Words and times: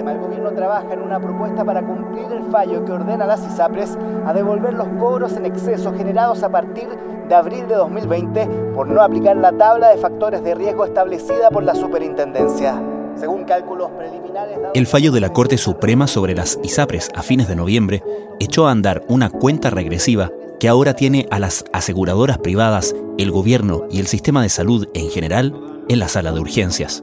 tema, 0.00 0.12
el 0.12 0.18
gobierno 0.18 0.50
trabaja 0.52 0.94
en 0.94 1.02
una 1.02 1.20
propuesta 1.20 1.62
para 1.62 1.82
cumplir 1.82 2.24
el 2.32 2.50
fallo 2.50 2.86
que 2.86 2.92
ordena 2.92 3.24
a 3.24 3.28
las 3.28 3.46
ISAPRES 3.46 3.98
a 4.24 4.32
devolver 4.32 4.72
los 4.72 4.88
cobros 4.98 5.36
en 5.36 5.44
exceso 5.44 5.92
generados 5.92 6.42
a 6.42 6.48
partir 6.48 6.88
de 7.28 7.34
abril 7.34 7.68
de 7.68 7.74
2020 7.74 8.46
por 8.74 8.86
no 8.88 9.02
aplicar 9.02 9.36
la 9.36 9.52
tabla 9.52 9.90
de 9.90 9.98
factores 9.98 10.42
de 10.42 10.54
riesgo 10.54 10.86
establecida 10.86 11.50
por 11.50 11.64
la 11.64 11.74
superintendencia. 11.74 12.82
Según 13.16 13.44
cálculos 13.44 13.90
preliminares... 13.90 14.58
El 14.72 14.86
fallo 14.86 15.12
de 15.12 15.20
la 15.20 15.34
Corte 15.34 15.58
Suprema 15.58 16.06
sobre 16.06 16.34
las 16.34 16.58
ISAPRES 16.62 17.10
a 17.14 17.22
fines 17.22 17.46
de 17.46 17.56
noviembre 17.56 18.02
echó 18.38 18.68
a 18.68 18.70
andar 18.70 19.02
una 19.06 19.28
cuenta 19.28 19.68
regresiva 19.68 20.30
que 20.58 20.68
ahora 20.68 20.94
tiene 20.94 21.26
a 21.30 21.38
las 21.38 21.66
aseguradoras 21.74 22.38
privadas, 22.38 22.96
el 23.18 23.30
gobierno 23.30 23.84
y 23.90 24.00
el 24.00 24.06
sistema 24.06 24.42
de 24.42 24.48
salud 24.48 24.88
en 24.94 25.10
general 25.10 25.54
en 25.90 25.98
la 25.98 26.08
sala 26.08 26.32
de 26.32 26.40
urgencias. 26.40 27.02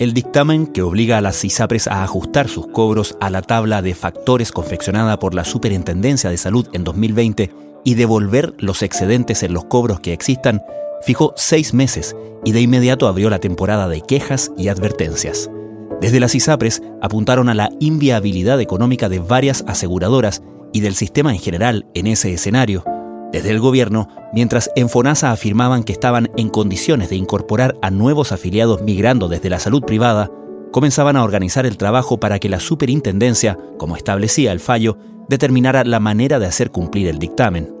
El 0.00 0.14
dictamen 0.14 0.66
que 0.66 0.80
obliga 0.80 1.18
a 1.18 1.20
las 1.20 1.44
ISAPRES 1.44 1.86
a 1.86 2.02
ajustar 2.02 2.48
sus 2.48 2.66
cobros 2.68 3.18
a 3.20 3.28
la 3.28 3.42
tabla 3.42 3.82
de 3.82 3.94
factores 3.94 4.50
confeccionada 4.50 5.18
por 5.18 5.34
la 5.34 5.44
Superintendencia 5.44 6.30
de 6.30 6.38
Salud 6.38 6.66
en 6.72 6.84
2020 6.84 7.50
y 7.84 7.94
devolver 7.96 8.54
los 8.56 8.82
excedentes 8.82 9.42
en 9.42 9.52
los 9.52 9.66
cobros 9.66 10.00
que 10.00 10.14
existan 10.14 10.62
fijó 11.02 11.34
seis 11.36 11.74
meses 11.74 12.16
y 12.46 12.52
de 12.52 12.62
inmediato 12.62 13.08
abrió 13.08 13.28
la 13.28 13.40
temporada 13.40 13.88
de 13.88 14.00
quejas 14.00 14.50
y 14.56 14.68
advertencias. 14.68 15.50
Desde 16.00 16.18
las 16.18 16.34
ISAPRES 16.34 16.82
apuntaron 17.02 17.50
a 17.50 17.54
la 17.54 17.68
inviabilidad 17.78 18.58
económica 18.62 19.10
de 19.10 19.18
varias 19.18 19.64
aseguradoras 19.68 20.42
y 20.72 20.80
del 20.80 20.94
sistema 20.94 21.30
en 21.34 21.40
general 21.40 21.84
en 21.92 22.06
ese 22.06 22.32
escenario. 22.32 22.84
Desde 23.32 23.50
el 23.50 23.60
gobierno, 23.60 24.08
mientras 24.32 24.70
en 24.74 24.88
FONASA 24.88 25.30
afirmaban 25.30 25.84
que 25.84 25.92
estaban 25.92 26.30
en 26.36 26.48
condiciones 26.48 27.10
de 27.10 27.16
incorporar 27.16 27.76
a 27.80 27.90
nuevos 27.90 28.32
afiliados 28.32 28.82
migrando 28.82 29.28
desde 29.28 29.50
la 29.50 29.60
salud 29.60 29.82
privada, 29.84 30.30
comenzaban 30.72 31.16
a 31.16 31.22
organizar 31.22 31.64
el 31.64 31.76
trabajo 31.76 32.18
para 32.18 32.40
que 32.40 32.48
la 32.48 32.58
superintendencia, 32.58 33.56
como 33.78 33.96
establecía 33.96 34.50
el 34.50 34.58
fallo, 34.58 34.98
determinara 35.28 35.84
la 35.84 36.00
manera 36.00 36.40
de 36.40 36.46
hacer 36.46 36.72
cumplir 36.72 37.06
el 37.06 37.18
dictamen. 37.18 37.72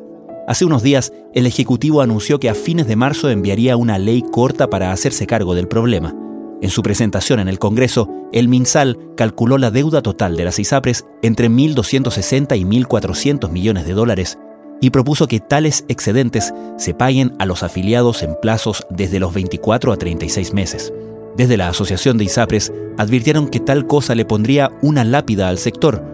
Hace 0.46 0.64
unos 0.64 0.82
días, 0.82 1.12
el 1.34 1.46
Ejecutivo 1.46 2.00
anunció 2.00 2.38
que 2.38 2.48
a 2.48 2.54
fines 2.54 2.86
de 2.86 2.96
marzo 2.96 3.28
enviaría 3.28 3.76
una 3.76 3.98
ley 3.98 4.22
corta 4.22 4.70
para 4.70 4.92
hacerse 4.92 5.26
cargo 5.26 5.54
del 5.54 5.68
problema. 5.68 6.14
En 6.62 6.70
su 6.70 6.82
presentación 6.82 7.40
en 7.40 7.48
el 7.48 7.58
Congreso, 7.58 8.08
el 8.32 8.48
MinSal 8.48 8.98
calculó 9.16 9.58
la 9.58 9.70
deuda 9.70 10.02
total 10.02 10.36
de 10.36 10.44
las 10.44 10.58
ISAPRES 10.58 11.06
entre 11.22 11.48
1.260 11.48 12.58
y 12.58 12.64
1.400 12.64 13.50
millones 13.50 13.86
de 13.86 13.94
dólares 13.94 14.38
y 14.80 14.90
propuso 14.90 15.26
que 15.26 15.40
tales 15.40 15.84
excedentes 15.88 16.52
se 16.78 16.94
paguen 16.94 17.34
a 17.38 17.46
los 17.46 17.62
afiliados 17.62 18.22
en 18.22 18.36
plazos 18.40 18.86
desde 18.90 19.20
los 19.20 19.34
24 19.34 19.92
a 19.92 19.96
36 19.96 20.54
meses. 20.54 20.92
Desde 21.36 21.56
la 21.56 21.68
Asociación 21.68 22.18
de 22.18 22.24
ISAPRES 22.24 22.72
advirtieron 22.98 23.48
que 23.48 23.60
tal 23.60 23.86
cosa 23.86 24.14
le 24.14 24.24
pondría 24.24 24.70
una 24.82 25.04
lápida 25.04 25.48
al 25.48 25.58
sector, 25.58 26.10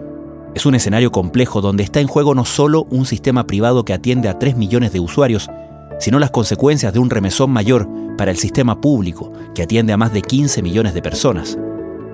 es 0.57 0.65
un 0.65 0.73
escenario 0.73 1.11
complejo 1.11 1.61
donde 1.61 1.83
está 1.83 1.99
en 1.99 2.07
juego 2.07 2.33
no 2.33 2.43
solo 2.43 2.87
un 2.89 3.05
sistema 3.05 3.45
privado 3.45 3.85
que 3.85 3.93
atiende 3.93 4.27
a 4.27 4.39
3 4.39 4.57
millones 4.57 4.91
de 4.91 4.99
usuarios, 4.99 5.47
sino 5.99 6.17
las 6.17 6.31
consecuencias 6.31 6.91
de 6.93 6.97
un 6.97 7.11
remesón 7.11 7.51
mayor 7.51 7.87
para 8.17 8.31
el 8.31 8.37
sistema 8.37 8.81
público 8.81 9.31
que 9.53 9.61
atiende 9.61 9.93
a 9.93 9.97
más 9.97 10.13
de 10.13 10.23
15 10.23 10.63
millones 10.63 10.95
de 10.95 11.03
personas. 11.03 11.59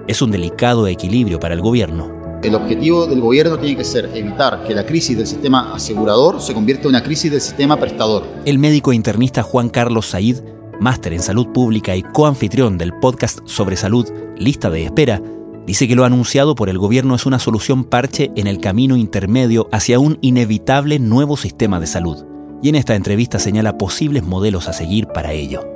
Es 0.08 0.22
un 0.22 0.31
delicado 0.31 0.88
equilibrio 0.88 1.40
para 1.40 1.54
el 1.54 1.62
gobierno. 1.62 2.22
El 2.44 2.55
objetivo 2.55 3.08
del 3.08 3.22
gobierno 3.22 3.58
tiene 3.58 3.77
que 3.77 3.86
ser 3.86 4.11
evitar 4.13 4.66
que 4.66 4.75
la 4.75 4.86
crisis 4.86 5.17
del 5.17 5.27
sistema 5.27 5.73
asegurador 5.73 6.41
se 6.41 6.53
convierta 6.53 6.83
en 6.83 6.89
una 6.89 7.03
crisis 7.03 7.31
del 7.31 7.39
sistema 7.39 7.77
prestador. 7.77 8.27
El 8.45 8.59
médico 8.59 8.91
internista 8.91 9.44
Juan 9.44 9.69
Carlos 9.69 10.08
Said, 10.08 10.39
máster 10.80 11.13
en 11.13 11.22
salud 11.22 11.47
pública 11.53 11.95
y 11.95 12.03
coanfitrión 12.03 12.77
del 12.77 12.94
podcast 13.00 13.39
sobre 13.45 13.77
salud 13.77 14.09
Lista 14.38 14.69
de 14.69 14.83
Espera, 14.83 15.22
Dice 15.66 15.88
que 15.88 15.95
lo 15.95 16.03
anunciado 16.03 16.55
por 16.55 16.67
el 16.67 16.77
gobierno 16.77 17.16
es 17.16 17.25
una 17.25 17.39
solución 17.39 17.85
parche 17.85 18.31
en 18.35 18.47
el 18.47 18.59
camino 18.59 18.97
intermedio 18.97 19.69
hacia 19.72 19.97
un 19.97 20.18
inevitable 20.19 21.00
nuevo 21.00 21.38
sistema 21.38 21.79
de 21.79 21.88
salud. 21.88 22.25
Y 22.62 22.68
en 22.68 22.75
esta 22.75 22.95
entrevista 22.95 23.39
señala 23.39 23.78
posibles 23.78 24.23
modelos 24.23 24.68
a 24.68 24.73
seguir 24.73 25.07
para 25.07 25.31
ello. 25.31 25.72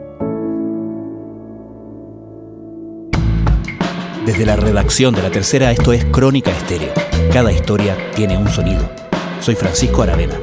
Desde 4.27 4.45
la 4.45 4.57
redacción 4.57 5.15
de 5.15 5.21
la 5.21 5.31
tercera, 5.31 5.71
esto 5.71 5.93
es 5.93 6.03
Crónica 6.03 6.51
Estéreo. 6.51 6.91
Cada 7.31 7.49
historia 7.49 7.95
tiene 8.13 8.37
un 8.37 8.49
sonido. 8.49 8.91
Soy 9.39 9.55
Francisco 9.55 10.01
Aravena. 10.03 10.37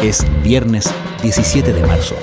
Es 0.00 0.24
viernes 0.44 0.88
17 1.20 1.72
de 1.72 1.84
marzo. 1.84 2.14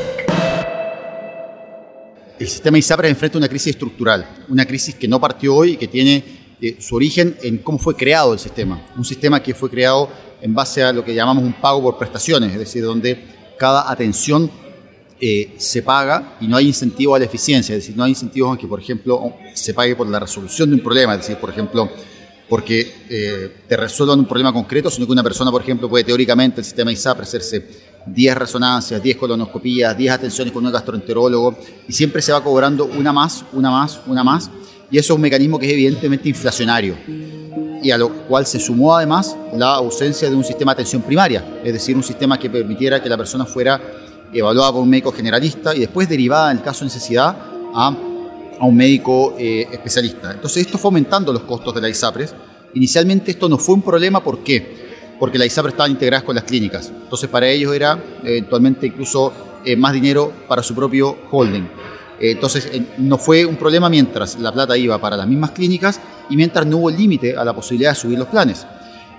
El 2.39 2.47
sistema 2.47 2.77
ISAPRE 2.77 3.09
enfrenta 3.09 3.37
una 3.37 3.49
crisis 3.49 3.71
estructural, 3.73 4.25
una 4.47 4.65
crisis 4.65 4.95
que 4.95 5.05
no 5.05 5.19
partió 5.19 5.53
hoy 5.53 5.71
y 5.71 5.75
que 5.75 5.89
tiene 5.89 6.23
su 6.79 6.95
origen 6.95 7.35
en 7.43 7.57
cómo 7.57 7.77
fue 7.77 7.93
creado 7.97 8.31
el 8.31 8.39
sistema. 8.39 8.81
Un 8.95 9.03
sistema 9.03 9.43
que 9.43 9.53
fue 9.53 9.69
creado 9.69 10.07
en 10.41 10.53
base 10.53 10.81
a 10.81 10.93
lo 10.93 11.03
que 11.03 11.13
llamamos 11.13 11.43
un 11.43 11.51
pago 11.51 11.81
por 11.81 11.97
prestaciones, 11.97 12.53
es 12.53 12.59
decir, 12.59 12.85
donde 12.85 13.21
cada 13.59 13.91
atención 13.91 14.49
eh, 15.23 15.53
se 15.57 15.83
paga 15.83 16.37
y 16.41 16.47
no 16.47 16.57
hay 16.57 16.65
incentivo 16.65 17.13
a 17.13 17.19
la 17.19 17.25
eficiencia, 17.25 17.75
es 17.75 17.83
decir, 17.83 17.95
no 17.95 18.03
hay 18.03 18.09
incentivos 18.09 18.57
a 18.57 18.59
que, 18.59 18.65
por 18.65 18.79
ejemplo, 18.79 19.35
se 19.53 19.71
pague 19.71 19.95
por 19.95 20.07
la 20.07 20.19
resolución 20.19 20.69
de 20.69 20.77
un 20.77 20.81
problema, 20.81 21.13
es 21.13 21.19
decir, 21.19 21.37
por 21.37 21.51
ejemplo, 21.51 21.91
porque 22.49 22.91
eh, 23.07 23.57
te 23.67 23.77
resuelvan 23.77 24.17
un 24.17 24.25
problema 24.25 24.51
concreto, 24.51 24.89
sino 24.89 25.05
que 25.05 25.11
una 25.11 25.21
persona, 25.21 25.51
por 25.51 25.61
ejemplo, 25.61 25.87
puede 25.87 26.03
teóricamente 26.03 26.61
el 26.61 26.65
sistema 26.65 26.91
ISAP 26.91 27.21
hacerse 27.21 27.65
10 28.07 28.35
resonancias, 28.35 29.01
10 29.01 29.17
colonoscopías, 29.17 29.95
10 29.95 30.11
atenciones 30.11 30.51
con 30.51 30.65
un 30.65 30.71
gastroenterólogo 30.71 31.55
y 31.87 31.93
siempre 31.93 32.21
se 32.21 32.31
va 32.31 32.43
cobrando 32.43 32.85
una 32.85 33.13
más, 33.13 33.45
una 33.53 33.69
más, 33.69 34.01
una 34.07 34.23
más 34.23 34.49
y 34.89 34.97
eso 34.97 35.13
es 35.13 35.15
un 35.15 35.21
mecanismo 35.21 35.59
que 35.59 35.67
es 35.67 35.73
evidentemente 35.73 36.27
inflacionario 36.29 36.97
y 37.83 37.91
a 37.91 37.97
lo 37.97 38.09
cual 38.27 38.45
se 38.45 38.59
sumó 38.59 38.95
además 38.95 39.35
la 39.55 39.75
ausencia 39.75 40.29
de 40.29 40.35
un 40.35 40.43
sistema 40.43 40.71
de 40.71 40.81
atención 40.81 41.03
primaria, 41.03 41.61
es 41.63 41.73
decir, 41.73 41.95
un 41.95 42.03
sistema 42.03 42.37
que 42.37 42.49
permitiera 42.49 43.01
que 43.01 43.07
la 43.07 43.17
persona 43.17 43.45
fuera 43.45 43.79
evaluada 44.33 44.71
por 44.71 44.81
un 44.81 44.89
médico 44.89 45.11
generalista 45.11 45.75
y 45.75 45.79
después 45.79 46.07
derivada 46.07 46.51
en 46.51 46.57
el 46.57 46.63
caso 46.63 46.79
de 46.79 46.85
necesidad 46.85 47.35
a, 47.73 47.87
a 48.59 48.65
un 48.65 48.75
médico 48.75 49.35
eh, 49.37 49.67
especialista. 49.71 50.31
Entonces 50.31 50.65
esto 50.65 50.77
fue 50.77 50.89
aumentando 50.89 51.33
los 51.33 51.43
costos 51.43 51.73
de 51.75 51.81
la 51.81 51.89
ISAPRES. 51.89 52.33
Inicialmente 52.73 53.31
esto 53.31 53.49
no 53.49 53.57
fue 53.57 53.75
un 53.75 53.81
problema, 53.81 54.23
¿por 54.23 54.39
qué? 54.39 55.15
Porque 55.19 55.37
la 55.37 55.45
ISAPRES 55.45 55.73
estaban 55.73 55.91
integradas 55.91 56.23
con 56.23 56.35
las 56.35 56.43
clínicas. 56.43 56.89
Entonces 56.89 57.29
para 57.29 57.47
ellos 57.47 57.75
era 57.75 58.01
eventualmente 58.23 58.87
incluso 58.87 59.33
eh, 59.63 59.75
más 59.75 59.93
dinero 59.93 60.31
para 60.47 60.63
su 60.63 60.73
propio 60.73 61.17
holding. 61.29 61.67
Eh, 62.19 62.31
entonces, 62.31 62.69
no 62.99 63.17
fue 63.17 63.45
un 63.45 63.55
problema 63.55 63.89
mientras 63.89 64.39
la 64.39 64.51
plata 64.51 64.77
iba 64.77 64.99
para 64.99 65.17
las 65.17 65.27
mismas 65.27 65.51
clínicas 65.51 65.99
y 66.29 66.35
mientras 66.35 66.65
no 66.67 66.77
hubo 66.77 66.91
límite 66.91 67.35
a 67.35 67.43
la 67.43 67.53
posibilidad 67.53 67.91
de 67.91 67.95
subir 67.95 68.19
los 68.19 68.27
planes. 68.27 68.65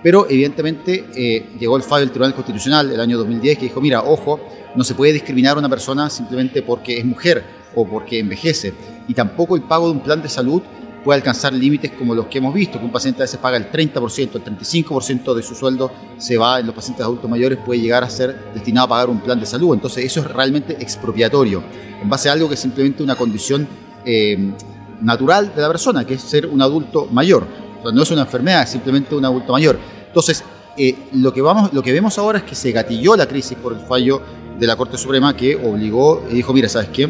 Pero 0.02 0.26
evidentemente 0.28 1.06
eh, 1.14 1.50
llegó 1.58 1.76
el 1.76 1.82
fallo 1.82 2.00
del 2.00 2.10
Tribunal 2.10 2.34
Constitucional 2.34 2.90
el 2.90 3.00
año 3.00 3.18
2010 3.18 3.58
que 3.58 3.64
dijo, 3.66 3.80
mira, 3.80 4.02
ojo, 4.02 4.40
no 4.74 4.84
se 4.84 4.94
puede 4.94 5.12
discriminar 5.12 5.56
a 5.56 5.60
una 5.60 5.68
persona 5.68 6.10
simplemente 6.10 6.62
porque 6.62 6.98
es 6.98 7.04
mujer 7.04 7.44
o 7.74 7.86
porque 7.86 8.18
envejece. 8.18 8.74
Y 9.08 9.14
tampoco 9.14 9.56
el 9.56 9.62
pago 9.62 9.86
de 9.86 9.92
un 9.92 10.00
plan 10.00 10.20
de 10.22 10.28
salud 10.28 10.62
puede 11.02 11.18
alcanzar 11.18 11.52
límites 11.52 11.92
como 11.92 12.14
los 12.14 12.26
que 12.26 12.38
hemos 12.38 12.54
visto, 12.54 12.78
que 12.78 12.84
un 12.84 12.92
paciente 12.92 13.22
a 13.22 13.24
veces 13.24 13.38
paga 13.38 13.56
el 13.56 13.70
30%, 13.70 14.34
el 14.34 14.44
35% 14.44 15.34
de 15.34 15.42
su 15.42 15.54
sueldo 15.54 15.90
se 16.16 16.36
va 16.36 16.60
en 16.60 16.66
los 16.66 16.74
pacientes 16.74 17.04
adultos 17.04 17.28
mayores, 17.28 17.58
puede 17.64 17.80
llegar 17.80 18.04
a 18.04 18.10
ser 18.10 18.52
destinado 18.54 18.86
a 18.86 18.88
pagar 18.88 19.10
un 19.10 19.20
plan 19.20 19.38
de 19.38 19.46
salud. 19.46 19.74
Entonces 19.74 20.04
eso 20.04 20.20
es 20.20 20.26
realmente 20.26 20.74
expropiatorio, 20.80 21.62
en 22.00 22.08
base 22.08 22.28
a 22.28 22.32
algo 22.32 22.48
que 22.48 22.54
es 22.54 22.60
simplemente 22.60 23.02
una 23.02 23.16
condición 23.16 23.66
eh, 24.04 24.52
natural 25.00 25.52
de 25.54 25.62
la 25.62 25.68
persona, 25.68 26.04
que 26.04 26.14
es 26.14 26.22
ser 26.22 26.46
un 26.46 26.62
adulto 26.62 27.08
mayor. 27.10 27.46
O 27.80 27.82
sea, 27.82 27.92
no 27.92 28.02
es 28.02 28.10
una 28.10 28.22
enfermedad, 28.22 28.62
es 28.62 28.70
simplemente 28.70 29.14
un 29.14 29.24
adulto 29.24 29.52
mayor. 29.52 29.78
Entonces, 30.12 30.44
eh, 30.76 30.94
lo, 31.14 31.32
que 31.32 31.40
vamos, 31.40 31.72
lo 31.72 31.82
que 31.82 31.90
vemos 31.90 32.18
ahora 32.18 32.40
es 32.40 32.44
que 32.44 32.54
se 32.54 32.70
gatilló 32.70 33.16
la 33.16 33.26
crisis 33.26 33.56
por 33.56 33.72
el 33.72 33.80
fallo 33.80 34.20
de 34.58 34.66
la 34.66 34.76
Corte 34.76 34.98
Suprema 34.98 35.34
que 35.34 35.56
obligó 35.56 36.26
y 36.30 36.34
dijo, 36.34 36.52
mira, 36.52 36.68
¿sabes 36.68 36.90
qué? 36.90 37.08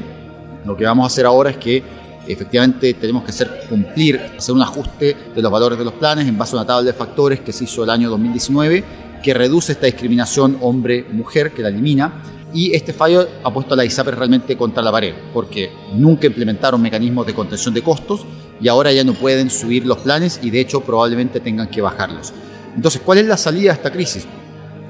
Lo 0.65 0.77
que 0.77 0.85
vamos 0.85 1.03
a 1.03 1.07
hacer 1.09 1.27
ahora 1.27 1.51
es 1.51 1.57
que 1.57 1.83
efectivamente 2.29 2.95
tenemos 2.95 3.25
que 3.25 3.31
hacer 3.31 3.67
cumplir, 3.69 4.21
hacer 4.39 4.55
un 4.55 4.63
ajuste 4.63 5.17
de 5.35 5.43
los 5.43 5.51
valores 5.51 5.77
de 5.77 5.85
los 5.85 5.95
planes 5.95 6.29
en 6.29 6.39
base 6.39 6.55
a 6.55 6.61
una 6.61 6.67
tabla 6.67 6.85
de 6.85 6.93
factores 6.93 7.41
que 7.41 7.53
se 7.53 7.65
hizo 7.65 7.83
el 7.83 7.91
año 7.91 8.09
2019, 8.09 8.85
que 9.21 9.35
reduce 9.35 9.73
esta 9.73 9.87
discriminación 9.87 10.59
hombre-mujer, 10.61 11.51
que 11.51 11.63
la 11.63 11.69
elimina. 11.71 12.23
Y 12.55 12.73
este 12.73 12.93
fallo 12.93 13.27
ha 13.43 13.53
puesto 13.53 13.75
a 13.75 13.77
la 13.77 13.85
ISAPRE 13.85 14.15
realmente 14.15 14.57
contra 14.57 14.81
la 14.81 14.93
pared, 14.93 15.15
porque 15.35 15.73
nunca 15.95 16.29
implementaron 16.29 16.81
mecanismos 16.81 17.27
de 17.27 17.35
contención 17.35 17.75
de 17.75 17.83
costos 17.83 18.27
y 18.61 18.69
ahora 18.69 18.93
ya 18.93 19.03
no 19.03 19.15
pueden 19.15 19.51
subir 19.51 19.87
los 19.87 19.99
planes 19.99 20.39
y 20.43 20.51
de 20.51 20.61
hecho 20.61 20.83
probablemente 20.83 21.41
tengan 21.41 21.69
que 21.69 21.81
bajarlos. 21.81 22.33
Entonces, 22.75 23.01
¿cuál 23.05 23.19
es 23.19 23.27
la 23.27 23.37
salida 23.37 23.71
a 23.73 23.75
esta 23.75 23.91
crisis? 23.91 24.27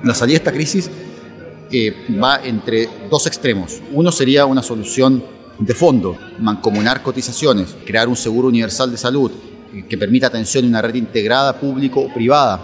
La 0.05 0.15
salida 0.15 0.37
a 0.37 0.39
esta 0.39 0.53
crisis 0.53 0.91
eh, 1.71 2.07
va 2.23 2.41
entre 2.45 2.89
dos 3.11 3.27
extremos. 3.27 3.81
Uno 3.93 4.13
sería 4.13 4.47
una 4.47 4.63
solución 4.63 5.23
de 5.59 5.75
fondo, 5.75 6.17
mancomunar 6.39 7.03
cotizaciones, 7.03 7.75
crear 7.85 8.09
un 8.09 8.17
seguro 8.17 8.49
universal 8.49 8.91
de 8.91 8.97
salud 8.97 9.31
eh, 9.73 9.85
que 9.89 9.97
permita 9.97 10.27
atención 10.27 10.65
en 10.65 10.71
una 10.71 10.83
red 10.83 10.95
integrada 10.95 11.59
público 11.59 12.01
o 12.01 12.13
privada 12.13 12.61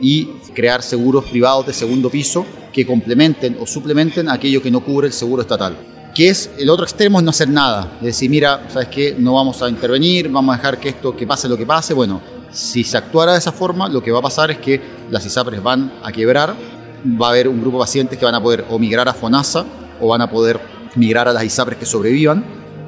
y 0.00 0.26
crear 0.54 0.82
seguros 0.82 1.26
privados 1.26 1.66
de 1.66 1.72
segundo 1.72 2.08
piso 2.08 2.46
que 2.72 2.86
complementen 2.86 3.56
o 3.60 3.66
suplementen 3.66 4.28
aquello 4.28 4.62
que 4.62 4.70
no 4.70 4.80
cubre 4.80 5.08
el 5.08 5.12
seguro 5.12 5.42
estatal. 5.42 5.76
Que 6.14 6.30
es 6.30 6.50
el 6.58 6.70
otro 6.70 6.84
extremo 6.84 7.18
es 7.18 7.24
no 7.24 7.30
hacer 7.30 7.48
nada, 7.48 7.98
es 8.00 8.06
decir, 8.06 8.30
mira, 8.30 8.66
sabes 8.68 8.88
qué, 8.88 9.16
no 9.18 9.34
vamos 9.34 9.62
a 9.62 9.68
intervenir, 9.68 10.28
vamos 10.28 10.54
a 10.54 10.58
dejar 10.58 10.80
que 10.80 10.88
esto 10.88 11.14
que 11.14 11.26
pase 11.26 11.48
lo 11.48 11.56
que 11.56 11.66
pase, 11.66 11.94
bueno, 11.94 12.20
Si 12.52 12.82
se 12.82 12.96
actuara 12.96 13.32
de 13.32 13.38
esa 13.38 13.52
forma, 13.52 13.88
lo 13.88 14.02
que 14.02 14.10
va 14.10 14.18
a 14.18 14.22
pasar 14.22 14.50
es 14.50 14.58
que 14.58 14.80
las 15.10 15.24
ISAPRES 15.24 15.62
van 15.62 15.92
a 16.02 16.10
quebrar, 16.10 16.54
va 17.20 17.28
a 17.28 17.30
haber 17.30 17.48
un 17.48 17.60
grupo 17.60 17.78
de 17.78 17.82
pacientes 17.82 18.18
que 18.18 18.24
van 18.24 18.34
a 18.34 18.42
poder 18.42 18.64
o 18.68 18.78
migrar 18.78 19.08
a 19.08 19.14
FONASA 19.14 19.64
o 20.00 20.08
van 20.08 20.20
a 20.20 20.30
poder 20.30 20.60
migrar 20.96 21.28
a 21.28 21.32
las 21.32 21.44
ISAPRES 21.44 21.78
que 21.78 21.86
sobrevivan, 21.86 22.44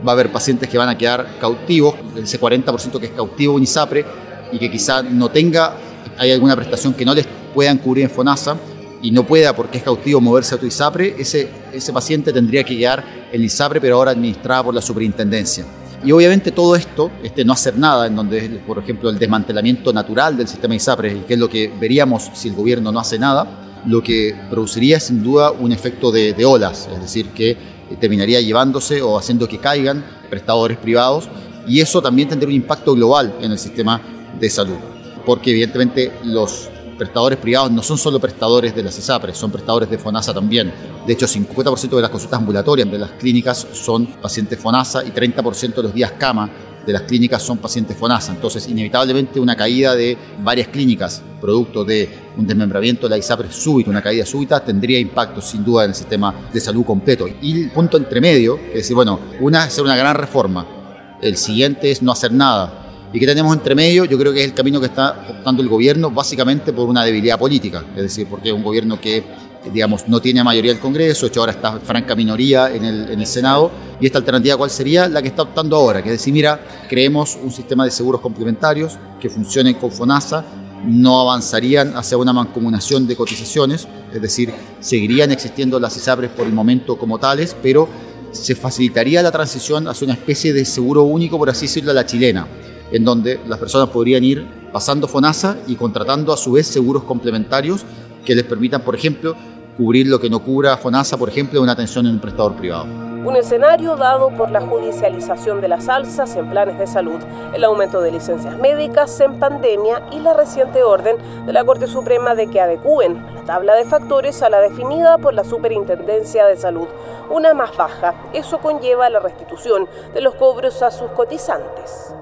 va 0.06 0.12
a 0.12 0.14
haber 0.14 0.32
pacientes 0.32 0.68
que 0.68 0.76
van 0.78 0.88
a 0.88 0.98
quedar 0.98 1.38
cautivos, 1.40 1.94
ese 2.16 2.40
40% 2.40 2.98
que 2.98 3.06
es 3.06 3.12
cautivo 3.12 3.56
en 3.56 3.62
ISAPRE 3.62 4.04
y 4.50 4.58
que 4.58 4.70
quizá 4.70 5.02
no 5.02 5.30
tenga, 5.30 5.76
hay 6.18 6.32
alguna 6.32 6.56
prestación 6.56 6.94
que 6.94 7.04
no 7.04 7.14
les 7.14 7.26
puedan 7.54 7.78
cubrir 7.78 8.04
en 8.04 8.10
FONASA 8.10 8.56
y 9.00 9.12
no 9.12 9.24
pueda, 9.24 9.54
porque 9.54 9.78
es 9.78 9.84
cautivo, 9.84 10.20
moverse 10.20 10.56
a 10.56 10.58
tu 10.58 10.66
ISAPRE, 10.66 11.14
ese, 11.18 11.48
ese 11.72 11.92
paciente 11.92 12.32
tendría 12.32 12.64
que 12.64 12.76
quedar 12.76 13.04
en 13.32 13.44
ISAPRE, 13.44 13.80
pero 13.80 13.96
ahora 13.96 14.10
administrada 14.10 14.64
por 14.64 14.74
la 14.74 14.82
superintendencia. 14.82 15.64
Y 16.04 16.12
obviamente 16.12 16.50
todo 16.50 16.74
esto, 16.74 17.10
este 17.22 17.44
no 17.44 17.52
hacer 17.52 17.78
nada, 17.78 18.06
en 18.06 18.16
donde, 18.16 18.62
por 18.66 18.78
ejemplo, 18.78 19.08
el 19.08 19.18
desmantelamiento 19.18 19.92
natural 19.92 20.36
del 20.36 20.48
sistema 20.48 20.74
ISAPRE, 20.74 21.24
que 21.26 21.34
es 21.34 21.40
lo 21.40 21.48
que 21.48 21.72
veríamos 21.80 22.30
si 22.34 22.48
el 22.48 22.54
gobierno 22.54 22.90
no 22.90 22.98
hace 22.98 23.18
nada, 23.18 23.82
lo 23.86 24.02
que 24.02 24.34
produciría 24.50 24.98
sin 25.00 25.22
duda 25.22 25.50
un 25.52 25.72
efecto 25.72 26.10
de, 26.10 26.32
de 26.32 26.44
olas, 26.44 26.88
es 26.92 27.00
decir, 27.00 27.28
que 27.28 27.56
terminaría 28.00 28.40
llevándose 28.40 29.02
o 29.02 29.18
haciendo 29.18 29.46
que 29.46 29.58
caigan 29.58 30.04
prestadores 30.30 30.78
privados 30.78 31.28
y 31.66 31.80
eso 31.80 32.00
también 32.00 32.28
tendría 32.28 32.48
un 32.48 32.54
impacto 32.54 32.94
global 32.94 33.34
en 33.40 33.52
el 33.52 33.58
sistema 33.58 34.00
de 34.38 34.50
salud, 34.50 34.76
porque 35.24 35.50
evidentemente 35.50 36.12
los 36.24 36.68
prestadores 37.02 37.36
privados 37.40 37.72
no 37.72 37.82
son 37.82 37.98
solo 37.98 38.20
prestadores 38.20 38.76
de 38.76 38.80
las 38.84 38.96
ISAPRES, 38.96 39.36
son 39.36 39.50
prestadores 39.50 39.90
de 39.90 39.98
FONASA 39.98 40.32
también. 40.32 40.72
De 41.04 41.12
hecho, 41.12 41.26
50% 41.26 41.96
de 41.96 42.00
las 42.00 42.10
consultas 42.10 42.38
ambulatorias 42.38 42.88
de 42.88 42.96
las 42.96 43.10
clínicas 43.10 43.66
son 43.72 44.06
pacientes 44.06 44.56
FONASA 44.56 45.02
y 45.04 45.10
30% 45.10 45.74
de 45.74 45.82
los 45.82 45.92
días 45.92 46.12
cama 46.12 46.48
de 46.86 46.92
las 46.92 47.02
clínicas 47.02 47.42
son 47.42 47.58
pacientes 47.58 47.96
FONASA. 47.96 48.30
Entonces, 48.30 48.68
inevitablemente 48.68 49.40
una 49.40 49.56
caída 49.56 49.96
de 49.96 50.16
varias 50.44 50.68
clínicas, 50.68 51.20
producto 51.40 51.84
de 51.84 52.08
un 52.36 52.46
desmembramiento 52.46 53.08
de 53.08 53.10
la 53.10 53.18
ISAPRES 53.18 53.52
súbito, 53.52 53.90
una 53.90 54.00
caída 54.00 54.24
súbita, 54.24 54.64
tendría 54.64 55.00
impacto 55.00 55.40
sin 55.40 55.64
duda 55.64 55.82
en 55.82 55.90
el 55.90 55.96
sistema 55.96 56.32
de 56.52 56.60
salud 56.60 56.84
completo. 56.84 57.26
Y 57.26 57.64
el 57.64 57.70
punto 57.72 57.96
entre 57.96 58.20
medio, 58.20 58.60
es 58.68 58.74
decir, 58.74 58.94
bueno, 58.94 59.18
una 59.40 59.64
es 59.64 59.72
hacer 59.72 59.82
una 59.82 59.96
gran 59.96 60.14
reforma, 60.14 61.18
el 61.20 61.36
siguiente 61.36 61.90
es 61.90 62.00
no 62.00 62.12
hacer 62.12 62.30
nada. 62.30 62.81
¿Y 63.12 63.20
qué 63.20 63.26
tenemos 63.26 63.54
entre 63.54 63.74
medio? 63.74 64.04
Yo 64.06 64.18
creo 64.18 64.32
que 64.32 64.40
es 64.40 64.46
el 64.46 64.54
camino 64.54 64.80
que 64.80 64.86
está 64.86 65.26
optando 65.28 65.62
el 65.62 65.68
gobierno, 65.68 66.10
básicamente 66.10 66.72
por 66.72 66.88
una 66.88 67.04
debilidad 67.04 67.38
política, 67.38 67.84
es 67.94 68.02
decir, 68.02 68.26
porque 68.26 68.48
es 68.48 68.54
un 68.54 68.62
gobierno 68.62 69.00
que 69.00 69.22
digamos, 69.70 70.08
no 70.08 70.20
tiene 70.20 70.42
mayoría 70.42 70.72
el 70.72 70.80
Congreso, 70.80 71.26
hecho 71.26 71.40
ahora 71.40 71.52
está 71.52 71.78
franca 71.78 72.14
minoría 72.14 72.74
en 72.74 72.84
el, 72.84 73.10
en 73.10 73.20
el 73.20 73.26
Senado, 73.26 73.70
y 74.00 74.06
esta 74.06 74.18
alternativa 74.18 74.56
cuál 74.56 74.70
sería 74.70 75.08
la 75.08 75.22
que 75.22 75.28
está 75.28 75.42
optando 75.42 75.76
ahora, 75.76 76.02
que 76.02 76.08
es 76.08 76.18
decir, 76.18 76.32
mira, 76.32 76.60
creemos 76.88 77.38
un 77.40 77.52
sistema 77.52 77.84
de 77.84 77.90
seguros 77.90 78.20
complementarios 78.20 78.98
que 79.20 79.30
funcione 79.30 79.76
con 79.78 79.92
FONASA, 79.92 80.44
no 80.84 81.20
avanzarían 81.20 81.96
hacia 81.96 82.18
una 82.18 82.32
mancomunación 82.32 83.06
de 83.06 83.14
cotizaciones, 83.14 83.86
es 84.12 84.20
decir, 84.20 84.52
seguirían 84.80 85.30
existiendo 85.30 85.78
las 85.78 85.96
ISAPRES 85.96 86.30
por 86.30 86.46
el 86.46 86.52
momento 86.52 86.98
como 86.98 87.18
tales, 87.18 87.54
pero 87.62 87.88
se 88.32 88.56
facilitaría 88.56 89.22
la 89.22 89.30
transición 89.30 89.86
hacia 89.86 90.06
una 90.06 90.14
especie 90.14 90.52
de 90.52 90.64
seguro 90.64 91.02
único, 91.02 91.38
por 91.38 91.50
así 91.50 91.66
decirlo, 91.66 91.92
a 91.92 91.94
la 91.94 92.04
chilena, 92.04 92.48
en 92.92 93.04
donde 93.04 93.40
las 93.46 93.58
personas 93.58 93.88
podrían 93.88 94.22
ir 94.22 94.46
pasando 94.72 95.08
FONASA 95.08 95.56
y 95.66 95.76
contratando 95.76 96.32
a 96.32 96.36
su 96.36 96.52
vez 96.52 96.66
seguros 96.66 97.04
complementarios 97.04 97.84
que 98.24 98.34
les 98.34 98.44
permitan, 98.44 98.82
por 98.82 98.94
ejemplo, 98.94 99.34
cubrir 99.76 100.06
lo 100.06 100.20
que 100.20 100.30
no 100.30 100.40
cubra 100.40 100.76
FONASA, 100.76 101.16
por 101.16 101.28
ejemplo, 101.28 101.60
una 101.60 101.72
atención 101.72 102.06
en 102.06 102.12
un 102.12 102.20
prestador 102.20 102.54
privado. 102.54 102.86
Un 103.24 103.36
escenario 103.36 103.94
dado 103.94 104.30
por 104.30 104.50
la 104.50 104.60
judicialización 104.60 105.60
de 105.60 105.68
las 105.68 105.88
alzas 105.88 106.34
en 106.34 106.50
planes 106.50 106.76
de 106.78 106.88
salud, 106.88 107.20
el 107.54 107.62
aumento 107.62 108.00
de 108.00 108.10
licencias 108.10 108.58
médicas 108.58 109.20
en 109.20 109.38
pandemia 109.38 110.02
y 110.10 110.18
la 110.18 110.34
reciente 110.34 110.82
orden 110.82 111.16
de 111.46 111.52
la 111.52 111.64
Corte 111.64 111.86
Suprema 111.86 112.34
de 112.34 112.48
que 112.48 112.60
adecúen 112.60 113.24
la 113.36 113.42
tabla 113.42 113.76
de 113.76 113.84
factores 113.84 114.42
a 114.42 114.50
la 114.50 114.60
definida 114.60 115.18
por 115.18 115.34
la 115.34 115.44
Superintendencia 115.44 116.46
de 116.46 116.56
Salud, 116.56 116.88
una 117.30 117.54
más 117.54 117.76
baja. 117.76 118.14
Eso 118.32 118.58
conlleva 118.58 119.08
la 119.08 119.20
restitución 119.20 119.86
de 120.12 120.20
los 120.20 120.34
cobros 120.34 120.82
a 120.82 120.90
sus 120.90 121.10
cotizantes. 121.12 122.12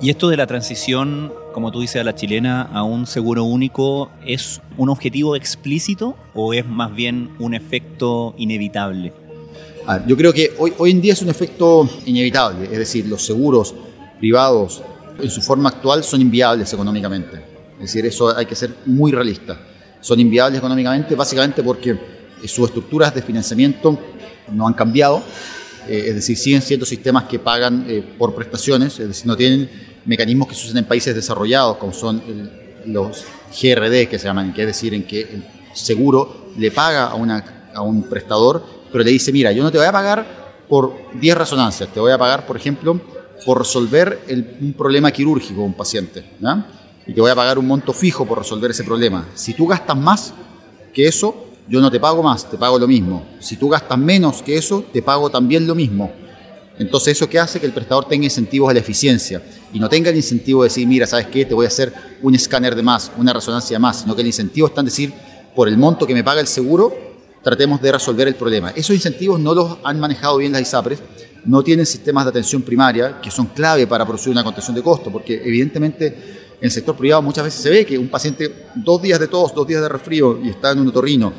Y 0.00 0.10
esto 0.10 0.28
de 0.28 0.36
la 0.36 0.46
transición, 0.46 1.32
como 1.52 1.70
tú 1.70 1.80
dices, 1.80 2.00
a 2.00 2.04
la 2.04 2.14
chilena 2.14 2.62
a 2.62 2.82
un 2.82 3.06
seguro 3.06 3.44
único, 3.44 4.10
¿es 4.26 4.60
un 4.76 4.88
objetivo 4.88 5.36
explícito 5.36 6.16
o 6.34 6.52
es 6.52 6.66
más 6.66 6.94
bien 6.94 7.30
un 7.38 7.54
efecto 7.54 8.34
inevitable? 8.36 9.12
yo 10.06 10.16
creo 10.16 10.32
que 10.32 10.50
hoy, 10.58 10.72
hoy 10.78 10.92
en 10.92 11.02
día 11.02 11.12
es 11.12 11.20
un 11.20 11.28
efecto 11.28 11.86
inevitable, 12.06 12.64
es 12.64 12.78
decir, 12.78 13.06
los 13.06 13.22
seguros 13.22 13.74
privados 14.18 14.82
en 15.18 15.30
su 15.30 15.42
forma 15.42 15.68
actual 15.68 16.02
son 16.02 16.22
inviables 16.22 16.72
económicamente. 16.72 17.36
Es 17.74 17.92
decir, 17.92 18.06
eso 18.06 18.34
hay 18.34 18.46
que 18.46 18.54
ser 18.54 18.74
muy 18.86 19.12
realista. 19.12 19.60
Son 20.00 20.18
inviables 20.18 20.58
económicamente 20.58 21.14
básicamente 21.14 21.62
porque 21.62 21.98
sus 22.46 22.66
estructuras 22.66 23.14
de 23.14 23.22
financiamiento 23.22 23.98
no 24.52 24.66
han 24.66 24.74
cambiado, 24.74 25.22
eh, 25.88 26.04
es 26.08 26.14
decir, 26.14 26.36
siguen 26.36 26.62
siendo 26.62 26.86
sistemas 26.86 27.24
que 27.24 27.38
pagan 27.38 27.84
eh, 27.88 28.04
por 28.18 28.34
prestaciones, 28.34 28.98
es 28.98 29.08
decir, 29.08 29.26
no 29.26 29.36
tienen 29.36 29.70
mecanismos 30.04 30.48
que 30.48 30.54
se 30.54 30.66
usan 30.66 30.78
en 30.78 30.84
países 30.84 31.14
desarrollados, 31.14 31.76
como 31.78 31.92
son 31.92 32.22
los 32.86 33.24
GRD 33.50 34.08
que 34.08 34.18
se 34.18 34.26
llaman, 34.26 34.52
que 34.52 34.62
es 34.62 34.66
decir, 34.66 34.92
en 34.94 35.04
que 35.04 35.20
el 35.22 35.44
seguro 35.72 36.52
le 36.58 36.70
paga 36.70 37.06
a, 37.06 37.14
una, 37.14 37.70
a 37.74 37.82
un 37.82 38.04
prestador, 38.04 38.62
pero 38.92 39.02
le 39.02 39.10
dice, 39.10 39.32
mira, 39.32 39.52
yo 39.52 39.62
no 39.62 39.72
te 39.72 39.78
voy 39.78 39.86
a 39.86 39.92
pagar 39.92 40.44
por 40.68 40.94
10 41.14 41.36
resonancias, 41.36 41.88
te 41.92 42.00
voy 42.00 42.12
a 42.12 42.18
pagar, 42.18 42.46
por 42.46 42.56
ejemplo, 42.56 43.00
por 43.44 43.58
resolver 43.58 44.20
un 44.60 44.72
problema 44.74 45.10
quirúrgico 45.10 45.60
de 45.60 45.66
un 45.66 45.74
paciente, 45.74 46.24
y 47.06 47.12
te 47.12 47.20
voy 47.20 47.30
a 47.30 47.34
pagar 47.34 47.58
un 47.58 47.66
monto 47.66 47.92
fijo 47.92 48.26
por 48.26 48.38
resolver 48.38 48.70
ese 48.70 48.84
problema. 48.84 49.28
Si 49.34 49.54
tú 49.54 49.66
gastas 49.66 49.96
más 49.96 50.34
que 50.92 51.06
eso, 51.06 51.43
yo 51.68 51.80
no 51.80 51.90
te 51.90 51.98
pago 51.98 52.22
más, 52.22 52.48
te 52.50 52.58
pago 52.58 52.78
lo 52.78 52.86
mismo. 52.86 53.26
Si 53.40 53.56
tú 53.56 53.68
gastas 53.68 53.98
menos 53.98 54.42
que 54.42 54.56
eso, 54.56 54.84
te 54.92 55.02
pago 55.02 55.30
también 55.30 55.66
lo 55.66 55.74
mismo. 55.74 56.12
Entonces 56.78 57.16
eso 57.16 57.28
que 57.28 57.38
hace 57.38 57.60
que 57.60 57.66
el 57.66 57.72
prestador 57.72 58.06
tenga 58.06 58.24
incentivos 58.24 58.68
a 58.68 58.74
la 58.74 58.80
eficiencia 58.80 59.40
y 59.72 59.78
no 59.78 59.88
tenga 59.88 60.10
el 60.10 60.16
incentivo 60.16 60.62
de 60.62 60.68
decir, 60.68 60.86
mira, 60.86 61.06
¿sabes 61.06 61.28
qué? 61.28 61.44
Te 61.44 61.54
voy 61.54 61.66
a 61.66 61.68
hacer 61.68 61.92
un 62.20 62.34
escáner 62.34 62.74
de 62.74 62.82
más, 62.82 63.12
una 63.16 63.32
resonancia 63.32 63.76
de 63.76 63.78
más, 63.78 64.00
sino 64.00 64.14
que 64.14 64.22
el 64.22 64.26
incentivo 64.26 64.66
está 64.66 64.80
en 64.80 64.86
decir, 64.86 65.12
por 65.54 65.68
el 65.68 65.78
monto 65.78 66.06
que 66.06 66.14
me 66.14 66.24
paga 66.24 66.40
el 66.40 66.48
seguro, 66.48 66.92
tratemos 67.42 67.80
de 67.80 67.92
resolver 67.92 68.26
el 68.26 68.34
problema. 68.34 68.70
Esos 68.70 68.96
incentivos 68.96 69.38
no 69.38 69.54
los 69.54 69.78
han 69.84 70.00
manejado 70.00 70.38
bien 70.38 70.50
las 70.50 70.62
ISAPRES, 70.62 70.98
no 71.44 71.62
tienen 71.62 71.86
sistemas 71.86 72.24
de 72.24 72.30
atención 72.30 72.62
primaria 72.62 73.20
que 73.20 73.30
son 73.30 73.46
clave 73.46 73.86
para 73.86 74.04
producir 74.04 74.32
una 74.32 74.42
contención 74.42 74.74
de 74.74 74.82
costo, 74.82 75.12
porque 75.12 75.42
evidentemente 75.44 76.06
en 76.58 76.64
el 76.64 76.70
sector 76.70 76.96
privado 76.96 77.22
muchas 77.22 77.44
veces 77.44 77.60
se 77.60 77.70
ve 77.70 77.86
que 77.86 77.98
un 77.98 78.08
paciente 78.08 78.66
dos 78.74 79.00
días 79.00 79.20
de 79.20 79.28
tos, 79.28 79.54
dos 79.54 79.66
días 79.66 79.82
de 79.82 79.88
resfrío 79.88 80.40
y 80.42 80.48
está 80.48 80.72
en 80.72 80.80
un 80.80 80.88
otorrino 80.88 81.32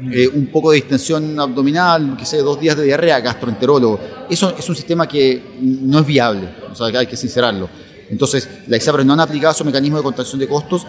eh, 0.00 0.28
un 0.28 0.46
poco 0.46 0.70
de 0.70 0.76
distensión 0.76 1.38
abdominal, 1.38 2.16
sé, 2.24 2.38
dos 2.38 2.58
días 2.58 2.76
de 2.76 2.84
diarrea, 2.84 3.20
gastroenterólogo. 3.20 4.00
Eso 4.28 4.54
es 4.58 4.68
un 4.68 4.74
sistema 4.74 5.06
que 5.06 5.40
no 5.60 6.00
es 6.00 6.06
viable, 6.06 6.48
o 6.70 6.74
sea, 6.74 6.86
hay 6.98 7.06
que 7.06 7.16
sincerarlo. 7.16 7.68
Entonces, 8.10 8.48
la 8.66 8.76
ISAPRES 8.76 9.06
no 9.06 9.12
han 9.12 9.20
aplicado 9.20 9.54
su 9.54 9.64
mecanismo 9.64 9.96
de 9.96 10.02
contención 10.02 10.38
de 10.40 10.48
costos 10.48 10.86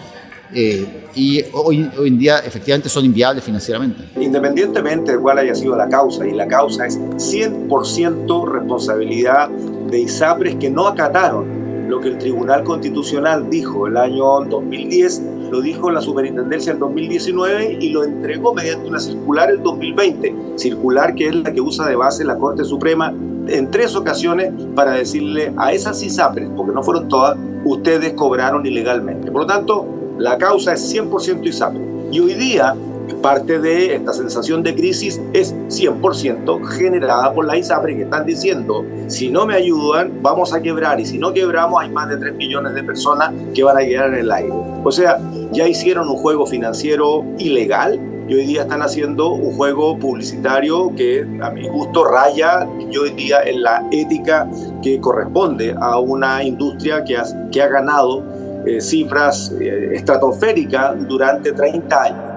eh, 0.52 1.08
y 1.14 1.42
hoy, 1.52 1.88
hoy, 1.98 2.08
en 2.08 2.18
día 2.18 2.38
efectivamente 2.38 2.88
son 2.88 3.04
inviables 3.04 3.42
financieramente. 3.42 4.04
Independientemente 4.20 5.12
de 5.12 5.18
cuál 5.18 5.38
haya 5.38 5.54
sido 5.54 5.76
la 5.76 5.88
causa, 5.88 6.26
y 6.26 6.32
la 6.32 6.46
causa 6.46 6.86
es 6.86 6.98
100% 6.98 8.52
responsabilidad 8.52 9.48
de 9.48 10.00
ISAPRES 10.00 10.56
que 10.56 10.70
no 10.70 10.86
acataron 10.86 11.66
lo 11.88 12.00
que 12.00 12.08
el 12.08 12.18
Tribunal 12.18 12.64
Constitucional 12.64 13.48
dijo 13.48 13.86
el 13.86 13.96
año 13.96 14.40
2010 14.40 15.22
lo 15.50 15.60
dijo 15.60 15.90
la 15.90 16.00
superintendencia 16.00 16.72
en 16.72 16.78
2019 16.78 17.78
y 17.80 17.90
lo 17.90 18.04
entregó 18.04 18.54
mediante 18.54 18.88
una 18.88 18.98
circular 18.98 19.50
en 19.50 19.62
2020, 19.62 20.34
circular 20.56 21.14
que 21.14 21.28
es 21.28 21.34
la 21.34 21.52
que 21.52 21.60
usa 21.60 21.86
de 21.86 21.96
base 21.96 22.24
la 22.24 22.36
Corte 22.36 22.64
Suprema 22.64 23.12
en 23.48 23.70
tres 23.70 23.94
ocasiones 23.94 24.52
para 24.74 24.92
decirle 24.92 25.52
a 25.56 25.72
esas 25.72 26.02
ISAPRES, 26.02 26.50
porque 26.56 26.72
no 26.72 26.82
fueron 26.82 27.08
todas, 27.08 27.38
ustedes 27.64 28.12
cobraron 28.14 28.66
ilegalmente. 28.66 29.30
Por 29.30 29.42
lo 29.42 29.46
tanto, 29.46 29.86
la 30.18 30.38
causa 30.38 30.72
es 30.72 30.94
100% 30.94 31.46
ISAPRE. 31.46 31.80
Y 32.10 32.20
hoy 32.20 32.34
día 32.34 32.74
parte 33.14 33.58
de 33.58 33.94
esta 33.94 34.12
sensación 34.12 34.62
de 34.62 34.74
crisis 34.74 35.20
es 35.32 35.54
100% 35.68 36.64
generada 36.66 37.32
por 37.32 37.46
la 37.46 37.56
ISAPRE 37.56 37.96
que 37.96 38.02
están 38.02 38.26
diciendo, 38.26 38.84
si 39.06 39.30
no 39.30 39.46
me 39.46 39.54
ayudan, 39.54 40.18
vamos 40.22 40.52
a 40.52 40.60
quebrar 40.60 41.00
y 41.00 41.06
si 41.06 41.18
no 41.18 41.32
quebramos 41.32 41.80
hay 41.80 41.90
más 41.90 42.08
de 42.08 42.16
3 42.16 42.34
millones 42.34 42.74
de 42.74 42.82
personas 42.82 43.32
que 43.54 43.62
van 43.62 43.78
a 43.78 43.80
quedar 43.80 44.12
en 44.14 44.20
el 44.20 44.32
aire. 44.32 44.52
O 44.84 44.92
sea, 44.92 45.18
ya 45.52 45.66
hicieron 45.66 46.08
un 46.08 46.16
juego 46.16 46.46
financiero 46.46 47.24
ilegal 47.38 48.00
y 48.28 48.34
hoy 48.34 48.46
día 48.46 48.62
están 48.62 48.82
haciendo 48.82 49.30
un 49.30 49.54
juego 49.54 49.98
publicitario 49.98 50.92
que 50.96 51.24
a 51.42 51.50
mi 51.50 51.68
gusto 51.68 52.04
raya 52.04 52.66
y 52.78 52.96
hoy 52.96 53.10
día 53.10 53.42
en 53.42 53.62
la 53.62 53.86
ética 53.92 54.48
que 54.82 55.00
corresponde 55.00 55.74
a 55.80 55.98
una 55.98 56.42
industria 56.42 57.04
que 57.04 57.16
ha, 57.16 57.24
que 57.52 57.62
ha 57.62 57.68
ganado 57.68 58.24
eh, 58.66 58.80
cifras 58.80 59.52
eh, 59.60 59.92
estratosféricas 59.94 61.06
durante 61.06 61.52
30 61.52 62.02
años. 62.02 62.35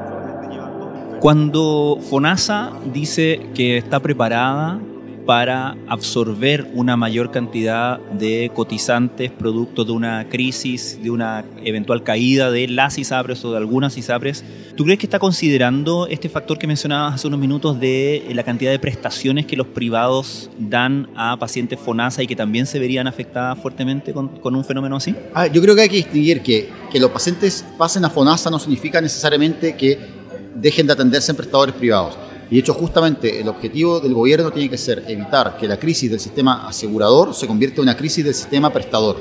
Cuando 1.20 2.00
FONASA 2.10 2.72
dice 2.94 3.42
que 3.54 3.78
está 3.78 4.00
preparada 4.00 4.80
para 5.26 5.76
absorber 5.90 6.72
una 6.74 6.96
mayor 6.96 7.30
cantidad 7.30 8.00
de 8.00 8.50
cotizantes 8.56 9.30
producto 9.30 9.84
de 9.84 9.92
una 9.92 10.30
crisis, 10.30 10.98
de 11.04 11.12
una 11.12 11.44
eventual 11.66 12.04
caída 12.04 12.50
de 12.52 12.70
las 12.70 12.98
ISAPRES 12.98 13.44
o 13.44 13.52
de 13.52 13.58
algunas 13.58 13.98
ISAPRES. 13.98 14.46
¿Tú 14.78 14.86
crees 14.86 14.98
que 14.98 15.08
está 15.08 15.20
considerando 15.20 16.08
este 16.08 16.30
factor 16.30 16.58
que 16.58 16.68
mencionabas 16.68 17.16
hace 17.16 17.28
unos 17.28 17.40
minutos 17.42 17.82
de 17.82 18.26
la 18.34 18.44
cantidad 18.44 18.72
de 18.72 18.80
prestaciones 18.80 19.46
que 19.46 19.58
los 19.58 19.68
privados 19.68 20.50
dan 20.58 21.10
a 21.18 21.38
pacientes 21.38 21.80
FONASA 21.82 22.24
y 22.24 22.28
que 22.28 22.38
también 22.38 22.66
se 22.66 22.80
verían 22.80 23.08
afectadas 23.08 23.60
fuertemente 23.60 24.14
con, 24.14 24.56
un 24.56 24.64
fenómeno 24.64 24.96
así? 24.96 25.14
Ah, 25.34 25.48
yo 25.48 25.62
creo 25.62 25.76
que 25.76 25.82
hay 25.82 25.90
que 25.90 25.98
distinguir 25.98 26.42
que, 26.42 26.70
que 26.90 26.98
los 26.98 27.12
pacientes 27.12 27.66
pasen 27.78 28.06
a 28.06 28.10
FONASA 28.10 28.50
no 28.50 28.58
significa 28.58 29.02
necesariamente 29.02 29.76
que 29.76 30.19
dejen 30.56 30.88
de 30.88 30.94
atenderse 30.94 31.32
en 31.32 31.38
prestadores 31.38 31.76
privados. 31.76 32.18
Y 32.50 32.56
de 32.56 32.62
hecho, 32.62 32.74
justamente 32.74 33.40
el 33.40 33.48
objetivo 33.48 34.00
del 34.00 34.14
gobierno 34.14 34.52
tiene 34.52 34.70
que 34.70 34.78
ser 34.78 35.04
evitar 35.08 35.56
que 35.58 35.68
la 35.68 35.78
crisis 35.78 36.10
del 36.10 36.20
sistema 36.20 36.68
asegurador 36.68 37.34
se 37.34 37.46
convierta 37.46 37.78
en 37.78 37.84
una 37.84 37.96
crisis 37.96 38.26
del 38.26 38.34
sistema 38.34 38.72
prestador. 38.72 39.18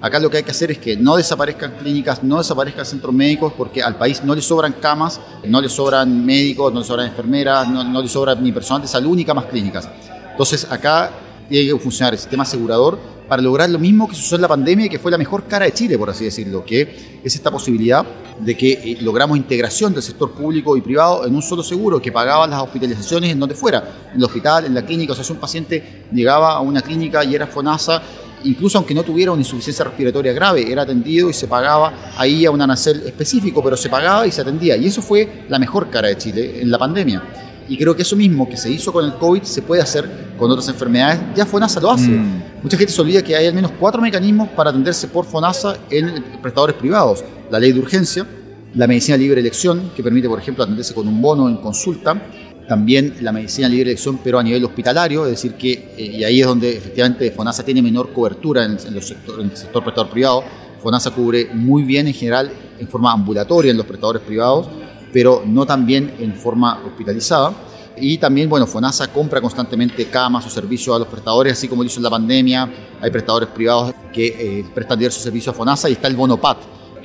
Acá 0.00 0.20
lo 0.20 0.30
que 0.30 0.36
hay 0.36 0.42
que 0.44 0.52
hacer 0.52 0.70
es 0.70 0.78
que 0.78 0.96
no 0.96 1.16
desaparezcan 1.16 1.72
clínicas, 1.72 2.22
no 2.22 2.38
desaparezcan 2.38 2.86
centros 2.86 3.12
médicos, 3.12 3.52
porque 3.56 3.82
al 3.82 3.96
país 3.96 4.22
no 4.22 4.32
le 4.32 4.40
sobran 4.40 4.74
camas, 4.74 5.20
no 5.44 5.60
le 5.60 5.68
sobran 5.68 6.24
médicos, 6.24 6.72
no 6.72 6.80
le 6.80 6.86
sobran 6.86 7.08
enfermeras, 7.08 7.68
no, 7.68 7.82
no 7.82 8.00
le 8.00 8.08
sobra 8.08 8.36
ni 8.36 8.52
personal 8.52 8.82
de 8.82 8.88
salud 8.88 9.16
ni 9.16 9.24
camas 9.24 9.46
clínicas. 9.46 9.88
Entonces 10.30 10.68
acá 10.70 11.10
tiene 11.48 11.72
que 11.72 11.78
funcionar 11.80 12.12
el 12.12 12.20
sistema 12.20 12.44
asegurador 12.44 12.96
para 13.28 13.42
lograr 13.42 13.68
lo 13.68 13.78
mismo 13.80 14.08
que 14.08 14.14
sucedió 14.14 14.36
en 14.36 14.42
la 14.42 14.48
pandemia 14.48 14.86
y 14.86 14.88
que 14.88 15.00
fue 15.00 15.10
la 15.10 15.18
mejor 15.18 15.44
cara 15.48 15.64
de 15.64 15.72
Chile, 15.72 15.98
por 15.98 16.10
así 16.10 16.24
decirlo, 16.24 16.64
que 16.64 17.20
es 17.24 17.34
esta 17.34 17.50
posibilidad 17.50 18.06
de 18.40 18.56
que 18.56 18.72
eh, 18.72 18.98
logramos 19.00 19.36
integración 19.36 19.92
del 19.92 20.02
sector 20.02 20.32
público 20.32 20.76
y 20.76 20.80
privado 20.80 21.26
en 21.26 21.34
un 21.34 21.42
solo 21.42 21.62
seguro 21.62 22.00
que 22.00 22.12
pagaba 22.12 22.46
las 22.46 22.62
hospitalizaciones 22.62 23.32
en 23.32 23.40
donde 23.40 23.54
fuera, 23.54 24.10
en 24.12 24.18
el 24.18 24.24
hospital, 24.24 24.64
en 24.66 24.74
la 24.74 24.84
clínica, 24.84 25.12
o 25.12 25.14
sea, 25.14 25.24
si 25.24 25.32
un 25.32 25.38
paciente 25.38 26.04
llegaba 26.12 26.52
a 26.52 26.60
una 26.60 26.80
clínica 26.80 27.24
y 27.24 27.34
era 27.34 27.46
FONASA, 27.46 28.02
incluso 28.44 28.78
aunque 28.78 28.94
no 28.94 29.02
tuviera 29.02 29.32
una 29.32 29.40
insuficiencia 29.40 29.84
respiratoria 29.84 30.32
grave, 30.32 30.70
era 30.70 30.82
atendido 30.82 31.28
y 31.28 31.32
se 31.32 31.48
pagaba 31.48 31.92
ahí 32.16 32.46
a 32.46 32.50
un 32.50 32.60
anacel 32.60 33.02
específico, 33.06 33.62
pero 33.62 33.76
se 33.76 33.88
pagaba 33.88 34.26
y 34.26 34.32
se 34.32 34.40
atendía. 34.40 34.76
Y 34.76 34.86
eso 34.86 35.02
fue 35.02 35.44
la 35.48 35.58
mejor 35.58 35.90
cara 35.90 36.08
de 36.08 36.16
Chile 36.16 36.62
en 36.62 36.70
la 36.70 36.78
pandemia. 36.78 37.22
Y 37.68 37.76
creo 37.76 37.94
que 37.94 38.02
eso 38.02 38.16
mismo 38.16 38.48
que 38.48 38.56
se 38.56 38.70
hizo 38.70 38.92
con 38.92 39.04
el 39.04 39.14
COVID 39.14 39.42
se 39.42 39.60
puede 39.60 39.82
hacer 39.82 40.08
con 40.38 40.50
otras 40.50 40.68
enfermedades. 40.68 41.20
Ya 41.34 41.44
FONASA 41.44 41.80
lo 41.80 41.90
hace. 41.90 42.08
Mm. 42.08 42.42
Mucha 42.62 42.78
gente 42.78 42.92
se 42.92 43.00
olvida 43.00 43.22
que 43.22 43.36
hay 43.36 43.46
al 43.46 43.54
menos 43.54 43.72
cuatro 43.78 44.00
mecanismos 44.00 44.48
para 44.50 44.70
atenderse 44.70 45.08
por 45.08 45.26
FONASA 45.26 45.76
en 45.90 46.24
prestadores 46.40 46.76
privados. 46.76 47.22
La 47.50 47.58
ley 47.58 47.72
de 47.72 47.80
urgencia, 47.80 48.26
la 48.74 48.86
medicina 48.86 49.16
libre 49.16 49.40
elección, 49.40 49.90
que 49.96 50.02
permite, 50.02 50.28
por 50.28 50.38
ejemplo, 50.38 50.64
atenderse 50.64 50.94
con 50.94 51.08
un 51.08 51.20
bono 51.20 51.48
en 51.48 51.56
consulta. 51.56 52.20
También 52.68 53.14
la 53.22 53.32
medicina 53.32 53.68
libre 53.68 53.90
elección, 53.90 54.20
pero 54.22 54.38
a 54.38 54.42
nivel 54.42 54.64
hospitalario, 54.64 55.24
es 55.24 55.30
decir, 55.32 55.54
que, 55.54 55.94
eh, 55.96 56.16
y 56.18 56.24
ahí 56.24 56.40
es 56.40 56.46
donde 56.46 56.76
efectivamente 56.76 57.30
FONASA 57.30 57.64
tiene 57.64 57.80
menor 57.80 58.12
cobertura 58.12 58.64
en, 58.64 58.72
en, 58.72 59.02
sector, 59.02 59.40
el 59.40 59.56
sector 59.56 59.82
prestador 59.82 60.10
privado. 60.10 60.44
FONASA 60.82 61.10
cubre 61.12 61.48
muy 61.54 61.82
bien 61.82 62.06
en 62.06 62.14
general 62.14 62.50
en 62.78 62.86
forma 62.86 63.12
ambulatoria 63.12 63.70
en 63.70 63.78
los 63.78 63.86
prestadores 63.86 64.22
privados 64.22 64.68
pero 65.12 65.42
no 65.46 65.66
también 65.66 66.14
en 66.18 66.34
forma 66.34 66.80
hospitalizada. 66.86 67.52
Y 68.00 68.18
también, 68.18 68.48
bueno, 68.48 68.66
FONASA 68.66 69.08
compra 69.08 69.40
constantemente 69.40 70.06
camas 70.06 70.46
o 70.46 70.50
servicios 70.50 70.94
a 70.94 71.00
los 71.00 71.08
prestadores, 71.08 71.54
así 71.54 71.66
como 71.66 71.82
lo 71.82 71.88
hizo 71.88 71.98
en 71.98 72.04
la 72.04 72.10
pandemia. 72.10 72.70
Hay 73.00 73.10
prestadores 73.10 73.48
privados 73.48 73.92
que 74.12 74.26
eh, 74.26 74.64
prestan 74.72 74.98
diversos 74.98 75.22
servicios 75.22 75.52
a 75.52 75.56
FONASA 75.56 75.88
y 75.88 75.94
está 75.94 76.06
el 76.06 76.14
bono 76.14 76.36
PAT. 76.36 76.58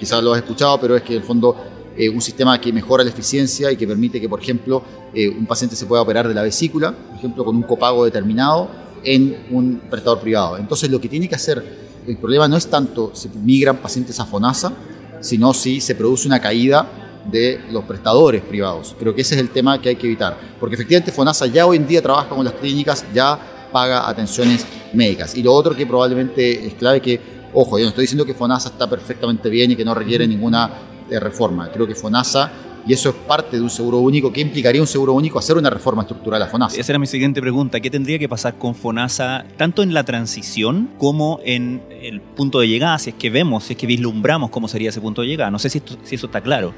Quizás 0.03 0.21
lo 0.21 0.33
has 0.33 0.39
escuchado, 0.39 0.77
pero 0.81 0.97
es 0.97 1.01
que 1.01 1.13
en 1.13 1.21
el 1.21 1.25
fondo 1.25 1.55
eh, 1.95 2.09
un 2.09 2.19
sistema 2.19 2.59
que 2.59 2.73
mejora 2.73 3.05
la 3.05 3.09
eficiencia 3.09 3.71
y 3.71 3.77
que 3.77 3.87
permite 3.87 4.19
que, 4.19 4.27
por 4.27 4.41
ejemplo, 4.41 4.83
eh, 5.13 5.29
un 5.29 5.45
paciente 5.45 5.77
se 5.77 5.85
pueda 5.85 6.01
operar 6.01 6.27
de 6.27 6.33
la 6.33 6.41
vesícula, 6.41 6.91
por 6.91 7.15
ejemplo, 7.15 7.45
con 7.45 7.55
un 7.55 7.63
copago 7.63 8.03
determinado 8.03 8.67
en 9.01 9.45
un 9.49 9.83
prestador 9.89 10.19
privado. 10.19 10.57
Entonces, 10.57 10.91
lo 10.91 10.99
que 10.99 11.07
tiene 11.07 11.29
que 11.29 11.35
hacer, 11.35 11.63
el 12.05 12.17
problema 12.17 12.49
no 12.49 12.57
es 12.57 12.67
tanto 12.67 13.11
si 13.13 13.29
migran 13.29 13.77
pacientes 13.77 14.19
a 14.19 14.25
FONASA, 14.25 14.73
sino 15.21 15.53
si 15.53 15.79
se 15.79 15.95
produce 15.95 16.27
una 16.27 16.41
caída 16.41 16.85
de 17.31 17.61
los 17.71 17.85
prestadores 17.85 18.41
privados. 18.41 18.97
Creo 18.99 19.15
que 19.15 19.21
ese 19.21 19.35
es 19.35 19.39
el 19.39 19.51
tema 19.51 19.81
que 19.81 19.87
hay 19.87 19.95
que 19.95 20.07
evitar, 20.07 20.37
porque 20.59 20.75
efectivamente 20.75 21.13
FONASA 21.13 21.45
ya 21.45 21.65
hoy 21.65 21.77
en 21.77 21.87
día 21.87 22.01
trabaja 22.01 22.35
con 22.35 22.43
las 22.43 22.55
clínicas, 22.55 23.05
ya 23.13 23.69
paga 23.71 24.09
atenciones 24.09 24.65
médicas. 24.91 25.33
Y 25.37 25.43
lo 25.43 25.53
otro 25.53 25.73
que 25.73 25.85
probablemente 25.85 26.67
es 26.67 26.73
clave 26.73 26.99
que, 26.99 27.42
ojo, 27.53 27.77
yo 27.77 27.85
no 27.85 27.89
estoy 27.89 28.03
diciendo 28.03 28.25
que 28.25 28.33
FONASA 28.33 28.69
está 28.69 28.89
perfectamente 28.89 29.49
bien 29.49 29.71
y 29.71 29.75
que 29.75 29.85
no 29.85 29.93
requiere 29.93 30.27
ninguna 30.27 30.69
eh, 31.09 31.19
reforma. 31.19 31.69
Creo 31.71 31.87
que 31.87 31.95
FONASA 31.95 32.51
y 32.85 32.93
eso 32.93 33.09
es 33.09 33.15
parte 33.15 33.55
de 33.55 33.61
un 33.61 33.69
seguro 33.69 33.99
único. 33.99 34.31
¿Qué 34.33 34.41
implicaría 34.41 34.81
un 34.81 34.87
seguro 34.87 35.13
único 35.13 35.39
hacer 35.39 35.57
una 35.57 35.69
reforma 35.69 36.01
estructural 36.01 36.41
a 36.41 36.47
FONASA? 36.47 36.79
Esa 36.79 36.91
era 36.91 36.99
mi 36.99 37.07
siguiente 37.07 37.39
pregunta. 37.41 37.79
¿Qué 37.79 37.89
tendría 37.89 38.19
que 38.19 38.27
pasar 38.27 38.55
con 38.57 38.75
FONASA 38.75 39.45
tanto 39.57 39.83
en 39.83 39.93
la 39.93 40.03
transición 40.03 40.89
como 40.97 41.39
en 41.45 41.81
el 42.01 42.19
punto 42.19 42.59
de 42.59 42.67
llegada? 42.67 42.99
Si 42.99 43.11
es 43.11 43.15
que 43.15 43.29
vemos, 43.29 43.65
si 43.65 43.73
es 43.73 43.79
que 43.79 43.87
vislumbramos 43.87 44.49
cómo 44.49 44.67
sería 44.67 44.89
ese 44.89 44.99
punto 44.99 45.21
de 45.21 45.27
llegada. 45.27 45.49
No 45.49 45.59
sé 45.59 45.69
si, 45.69 45.81
si 46.03 46.15
eso 46.15 46.25
está 46.25 46.41
claro. 46.41 46.73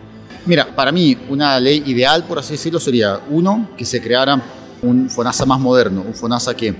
Mira, 0.45 0.75
para 0.75 0.91
mí 0.91 1.17
una 1.29 1.59
ley 1.59 1.81
ideal, 1.87 2.23
por 2.25 2.37
así 2.37 2.53
decirlo, 2.53 2.79
sería 2.79 3.19
uno, 3.31 3.69
que 3.75 3.83
se 3.83 3.99
creara 3.99 4.39
un 4.83 5.09
FONASA 5.09 5.45
más 5.45 5.59
moderno, 5.59 6.03
un 6.05 6.13
FONASA 6.13 6.55
que 6.55 6.75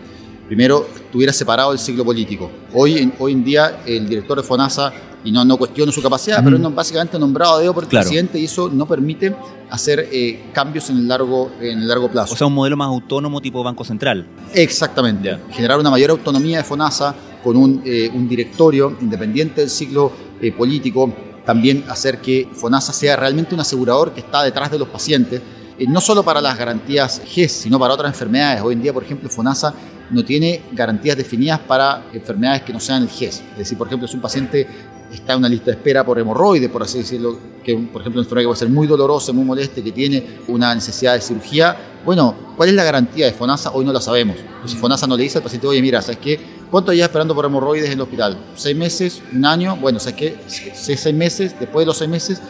primero 0.48 0.88
estuviera 0.96 1.34
separado 1.34 1.72
del 1.72 1.80
ciclo 1.80 2.06
político. 2.06 2.50
Hoy 2.74 2.98
en, 2.98 3.14
hoy 3.20 3.34
en 3.34 3.44
día 3.44 3.82
el 3.86 4.08
director 4.08 4.38
de 4.38 4.44
FONASA, 4.44 4.94
y 5.26 5.32
no, 5.32 5.44
no 5.44 5.58
cuestiono 5.58 5.92
su 5.92 6.02
capacidad, 6.04 6.44
pero 6.44 6.56
es 6.56 6.76
básicamente 6.76 7.18
nombrado 7.18 7.56
a 7.56 7.60
dedo 7.60 7.74
por 7.74 7.84
el 7.84 7.90
presidente 7.90 8.40
y 8.40 8.46
eso 8.46 8.70
no 8.70 8.86
permite 8.86 9.36
hacer 9.72 10.08
eh, 10.12 10.52
cambios 10.54 10.90
en 10.92 10.98
el, 10.98 11.08
largo, 11.08 11.52
en 11.60 11.80
el 11.80 11.88
largo 11.88 12.10
plazo. 12.10 12.36
O 12.36 12.38
sea, 12.38 12.46
un 12.46 12.54
modelo 12.54 12.78
más 12.78 12.88
autónomo 12.88 13.42
tipo 13.42 13.64
Banco 13.64 13.84
Central. 13.84 14.28
Exactamente. 14.54 15.40
Generar 15.50 15.80
una 15.80 15.90
mayor 15.90 16.12
autonomía 16.12 16.60
de 16.60 16.64
FONASA 16.64 17.16
con 17.44 17.58
un, 17.58 17.82
eh, 17.84 18.10
un 18.14 18.30
directorio 18.30 18.96
independiente 19.02 19.62
del 19.62 19.72
ciclo 19.72 20.12
eh, 20.40 20.52
político 20.52 21.12
también 21.44 21.84
hacer 21.90 22.20
que 22.20 22.48
FONASA 22.54 22.94
sea 22.94 23.16
realmente 23.16 23.56
un 23.56 23.62
asegurador 23.62 24.14
que 24.14 24.20
está 24.20 24.44
detrás 24.44 24.72
de 24.72 24.80
los 24.80 24.88
pacientes, 24.90 25.42
no 25.88 26.02
solo 26.02 26.24
para 26.24 26.42
las 26.42 26.58
garantías 26.58 27.22
GES, 27.26 27.52
sino 27.52 27.78
para 27.78 27.94
otras 27.94 28.12
enfermedades. 28.12 28.62
Hoy 28.64 28.74
en 28.74 28.82
día, 28.82 28.94
por 28.94 29.04
ejemplo, 29.04 29.30
FONASA 29.30 29.74
no 30.10 30.24
tiene 30.24 30.62
garantías 30.72 31.18
definidas 31.18 31.60
para 31.60 32.06
enfermedades 32.14 32.64
que 32.64 32.74
no 32.74 32.80
sean 32.80 33.04
el 33.04 33.10
GES. 33.10 33.44
Es 33.52 33.58
decir, 33.58 33.78
por 33.78 33.88
ejemplo, 33.88 34.08
si 34.08 34.16
un 34.16 34.22
paciente 34.22 34.68
está 35.12 35.34
en 35.34 35.40
una 35.40 35.50
lista 35.50 35.66
de 35.66 35.72
espera 35.72 36.06
por 36.06 36.20
hemorroides, 36.20 36.70
por 36.70 36.84
así 36.84 37.00
decirlo, 37.00 37.38
que 37.64 37.74
por 37.76 38.02
ejemplo 38.02 38.20
una 38.20 38.26
enfermedad 38.26 38.44
que 38.44 38.48
puede 38.48 38.60
ser 38.60 38.70
muy 38.70 38.88
dolorosa, 38.88 39.32
muy 39.34 39.46
molesta, 39.46 39.82
que 39.82 39.92
tiene 39.92 40.24
una 40.48 40.74
necesidad 40.74 41.14
de 41.14 41.22
cirugía, 41.22 41.76
bueno, 42.06 42.36
¿cuál 42.56 42.70
es 42.70 42.76
la 42.76 42.84
garantía 42.84 43.26
de 43.26 43.34
FONASA? 43.34 43.72
Hoy 43.72 43.86
no 43.86 43.92
la 43.92 44.02
sabemos. 44.02 44.38
Si 44.66 44.76
FONASA 44.76 45.08
no 45.08 45.18
le 45.18 45.24
dice 45.24 45.40
al 45.40 45.44
paciente, 45.44 45.66
oye, 45.68 45.82
mira, 45.82 46.02
¿sabes 46.02 46.20
qué? 46.20 46.40
¿Cuánto 46.70 46.94
llevas 46.94 47.10
esperando 47.10 47.34
por 47.34 47.46
hemorroides 47.46 47.88
en 47.88 47.94
el 47.94 48.02
hospital? 48.02 48.38
¿Seis 48.56 48.76
meses? 48.76 49.22
¿Un 49.34 49.46
año? 49.46 49.76
Bueno, 49.78 50.00
¿sabes 50.00 50.16
qué? 50.16 50.38
Seis 50.48 51.14
meses, 51.14 51.56
después 51.60 51.84
de 51.84 51.88
los 51.88 51.98
seis 51.98 52.10
meses, 52.10 52.42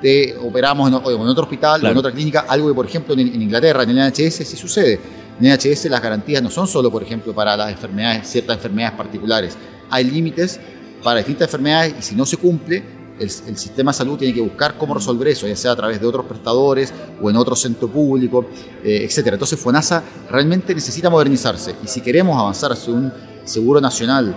te 0.00 0.36
operamos 0.36 0.88
en, 0.88 0.94
otro 0.94 1.44
hospital 1.44 1.84
o 1.84 1.88
en 1.88 1.96
otra 1.96 2.12
clínica, 2.12 2.44
algo 2.48 2.68
que, 2.68 2.74
por 2.74 2.86
ejemplo, 2.86 3.14
en, 3.14 3.40
Inglaterra, 3.40 3.84
en 3.84 3.90
el 3.90 4.10
NHS, 4.10 4.46
sí 4.46 4.56
sucede. 4.56 5.00
En 5.40 5.52
NHS 5.52 5.86
las 5.86 6.00
garantías 6.00 6.42
no 6.42 6.50
son 6.50 6.66
solo, 6.66 6.90
por 6.90 7.02
ejemplo, 7.02 7.34
para 7.34 7.56
las 7.56 7.70
enfermedades, 7.70 8.28
ciertas 8.28 8.56
enfermedades 8.56 8.96
particulares. 8.96 9.56
Hay 9.90 10.04
límites 10.04 10.60
para 11.02 11.18
distintas 11.18 11.48
enfermedades 11.48 11.94
y 11.98 12.02
si 12.02 12.14
no 12.14 12.24
se 12.24 12.36
cumple, 12.36 12.82
el, 13.18 13.30
sistema 13.30 13.92
de 13.92 13.98
salud 13.98 14.18
tiene 14.18 14.34
que 14.34 14.40
buscar 14.40 14.76
cómo 14.76 14.94
resolver 14.94 15.28
eso, 15.28 15.46
ya 15.46 15.54
sea 15.54 15.72
a 15.72 15.76
través 15.76 16.00
de 16.00 16.06
otros 16.06 16.26
prestadores 16.26 16.92
o 17.22 17.30
en 17.30 17.36
otro 17.36 17.54
centro 17.54 17.88
público, 17.88 18.46
eh, 18.82 19.08
etc. 19.08 19.28
Entonces 19.32 19.58
FONASA 19.58 20.02
realmente 20.30 20.74
necesita 20.74 21.10
modernizarse 21.10 21.76
y 21.82 21.86
si 21.86 22.00
queremos 22.00 22.36
avanzar 22.38 22.72
hacia 22.72 22.92
un 22.92 23.12
seguro 23.44 23.80
nacional, 23.80 24.34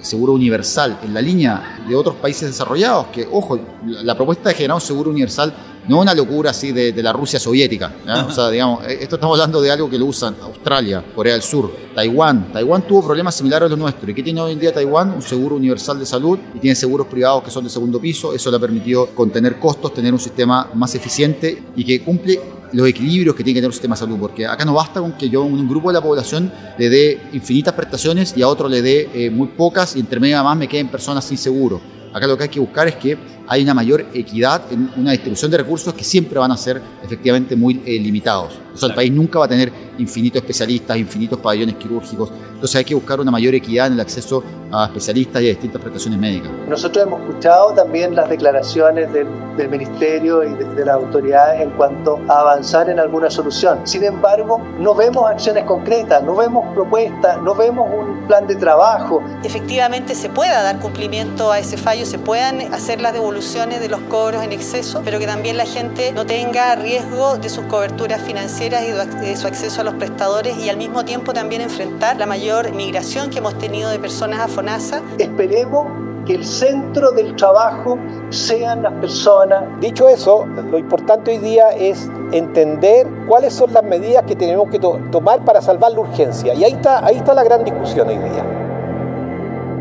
seguro 0.00 0.32
universal, 0.32 0.98
en 1.02 1.14
la 1.14 1.20
línea 1.22 1.84
de 1.88 1.96
otros 1.96 2.16
países 2.16 2.48
desarrollados, 2.48 3.06
que, 3.08 3.26
ojo, 3.30 3.58
la 3.84 4.14
propuesta 4.14 4.50
de 4.50 4.54
generar 4.54 4.74
un 4.76 4.80
seguro 4.80 5.10
universal 5.10 5.52
no 5.88 6.00
una 6.00 6.14
locura 6.14 6.50
así 6.50 6.72
de, 6.72 7.02
la 7.02 7.12
Rusia 7.12 7.40
soviética. 7.40 7.92
O 8.26 8.30
sea, 8.30 8.50
digamos, 8.50 8.84
eh, 8.86 8.98
esto 9.00 9.16
estamos 9.16 9.38
hablando 9.38 9.60
de 9.60 9.70
algo 9.70 9.88
que 9.88 9.98
lo 9.98 10.06
usan 10.06 10.36
Australia, 10.42 11.02
Corea 11.14 11.32
del 11.32 11.42
Sur, 11.42 11.72
Taiwán. 11.94 12.52
Taiwán 12.52 12.86
tuvo 12.86 13.04
problemas 13.04 13.34
similares 13.34 13.66
a 13.66 13.70
los 13.70 13.78
nuestros. 13.78 14.10
¿Y 14.10 14.14
qué 14.14 14.22
tiene 14.22 14.40
hoy 14.40 14.52
en 14.52 14.58
día 14.58 14.72
Taiwán? 14.72 15.10
Un 15.10 15.22
seguro 15.22 15.56
universal 15.56 15.98
de 15.98 16.06
salud 16.06 16.38
y 16.54 16.58
tiene 16.58 16.74
seguros 16.74 17.06
privados 17.06 17.42
que 17.42 17.50
son 17.50 17.64
de 17.64 17.70
segundo 17.70 18.00
piso. 18.00 18.34
Eso 18.34 18.50
le 18.50 18.56
ha 18.56 18.60
permitido 18.60 19.06
contener 19.14 19.58
costos, 19.58 19.94
tener 19.94 20.12
un 20.12 20.20
sistema 20.20 20.68
más 20.74 20.94
eficiente 20.94 21.62
y 21.74 21.84
que 21.84 22.02
cumple 22.02 22.40
los 22.72 22.86
equilibrios 22.86 23.34
que 23.34 23.42
tiene 23.42 23.54
que 23.54 23.60
tener 23.60 23.68
un 23.68 23.72
sistema 23.72 23.94
de 23.94 24.00
salud, 24.00 24.18
porque 24.20 24.46
acá 24.46 24.64
no 24.64 24.74
basta 24.74 25.00
con 25.00 25.12
que 25.12 25.30
yo 25.30 25.42
un 25.42 25.66
grupo 25.68 25.88
de 25.88 25.94
la 25.94 26.02
población 26.02 26.52
le 26.76 26.90
dé 26.90 27.20
infinitas 27.32 27.72
prestaciones 27.72 28.34
y 28.36 28.42
a 28.42 28.48
otro 28.48 28.68
le 28.68 28.82
dé 28.82 29.08
eh, 29.14 29.30
muy 29.30 29.48
pocas 29.48 29.96
y 29.96 30.00
entre 30.00 30.20
medio 30.20 30.36
además 30.36 30.58
me 30.58 30.68
queden 30.68 30.88
personas 30.88 31.24
sin 31.24 31.38
seguro. 31.38 31.80
Acá 32.12 32.26
lo 32.26 32.36
que 32.36 32.44
hay 32.44 32.48
que 32.48 32.60
buscar 32.60 32.88
es 32.88 32.96
que 32.96 33.18
hay 33.48 33.62
una 33.62 33.74
mayor 33.74 34.04
equidad 34.12 34.62
en 34.70 34.90
una 34.96 35.12
distribución 35.12 35.50
de 35.50 35.56
recursos 35.56 35.94
que 35.94 36.04
siempre 36.04 36.38
van 36.38 36.52
a 36.52 36.56
ser 36.56 36.80
efectivamente 37.02 37.56
muy 37.56 37.82
eh, 37.86 37.98
limitados. 37.98 38.60
O 38.74 38.76
sea, 38.76 38.90
el 38.90 38.94
país 38.94 39.10
nunca 39.10 39.38
va 39.38 39.46
a 39.46 39.48
tener 39.48 39.72
infinitos 39.98 40.40
especialistas, 40.40 40.96
infinitos 40.96 41.40
pabellones 41.40 41.74
quirúrgicos. 41.76 42.30
Entonces 42.52 42.76
hay 42.76 42.84
que 42.84 42.94
buscar 42.94 43.18
una 43.18 43.30
mayor 43.30 43.54
equidad 43.54 43.88
en 43.88 43.94
el 43.94 44.00
acceso 44.00 44.44
a 44.70 44.84
especialistas 44.84 45.42
y 45.42 45.46
a 45.46 45.48
distintas 45.48 45.80
prestaciones 45.80 46.20
médicas. 46.20 46.50
Nosotros 46.68 47.06
hemos 47.06 47.20
escuchado 47.22 47.72
también 47.72 48.14
las 48.14 48.28
declaraciones 48.28 49.12
del, 49.12 49.26
del 49.56 49.68
Ministerio 49.68 50.44
y 50.44 50.54
de, 50.54 50.64
de, 50.74 50.84
las 50.84 50.94
autoridades 50.96 51.62
en 51.62 51.70
cuanto 51.70 52.20
a 52.28 52.40
avanzar 52.42 52.88
en 52.90 53.00
alguna 53.00 53.30
solución. 53.30 53.80
Sin 53.84 54.04
embargo, 54.04 54.60
no 54.78 54.94
vemos 54.94 55.28
acciones 55.28 55.64
concretas, 55.64 56.22
no 56.22 56.36
vemos 56.36 56.64
propuestas, 56.74 57.42
no 57.42 57.54
vemos 57.54 57.88
un 57.92 58.26
plan 58.28 58.46
de 58.46 58.54
trabajo. 58.54 59.22
Efectivamente 59.42 60.14
se 60.14 60.28
pueda 60.28 60.62
dar 60.62 60.78
cumplimiento 60.78 61.50
a 61.50 61.58
ese 61.58 61.78
fallo, 61.78 62.04
se 62.04 62.18
puedan 62.18 62.60
hacer 62.72 63.00
las 63.00 63.14
devoluciones 63.14 63.37
de 63.38 63.88
los 63.88 64.00
cobros 64.08 64.42
en 64.42 64.50
exceso, 64.50 65.00
pero 65.04 65.20
que 65.20 65.26
también 65.26 65.56
la 65.56 65.64
gente 65.64 66.10
no 66.10 66.26
tenga 66.26 66.74
riesgo 66.74 67.38
de 67.38 67.48
sus 67.48 67.64
coberturas 67.66 68.20
financieras 68.20 68.82
y 68.82 68.90
de 68.90 69.36
su 69.36 69.46
acceso 69.46 69.80
a 69.80 69.84
los 69.84 69.94
prestadores 69.94 70.58
y 70.58 70.68
al 70.68 70.76
mismo 70.76 71.04
tiempo 71.04 71.32
también 71.32 71.62
enfrentar 71.62 72.16
la 72.16 72.26
mayor 72.26 72.72
migración 72.72 73.30
que 73.30 73.38
hemos 73.38 73.56
tenido 73.56 73.90
de 73.90 74.00
personas 74.00 74.40
a 74.40 74.48
FONASA. 74.48 75.02
Esperemos 75.18 75.86
que 76.26 76.34
el 76.34 76.44
centro 76.44 77.12
del 77.12 77.36
trabajo 77.36 77.96
sean 78.30 78.82
las 78.82 78.92
personas. 78.94 79.62
Dicho 79.80 80.08
eso, 80.08 80.44
lo 80.44 80.76
importante 80.76 81.30
hoy 81.30 81.38
día 81.38 81.68
es 81.70 82.10
entender 82.32 83.06
cuáles 83.28 83.52
son 83.54 83.72
las 83.72 83.84
medidas 83.84 84.24
que 84.24 84.34
tenemos 84.34 84.68
que 84.68 84.80
to 84.80 84.98
tomar 85.12 85.44
para 85.44 85.62
salvar 85.62 85.92
la 85.92 86.00
urgencia. 86.00 86.54
Y 86.54 86.64
ahí 86.64 86.72
está, 86.72 87.06
ahí 87.06 87.18
está 87.18 87.34
la 87.34 87.44
gran 87.44 87.62
discusión 87.62 88.08
hoy 88.08 88.18
día. 88.18 88.57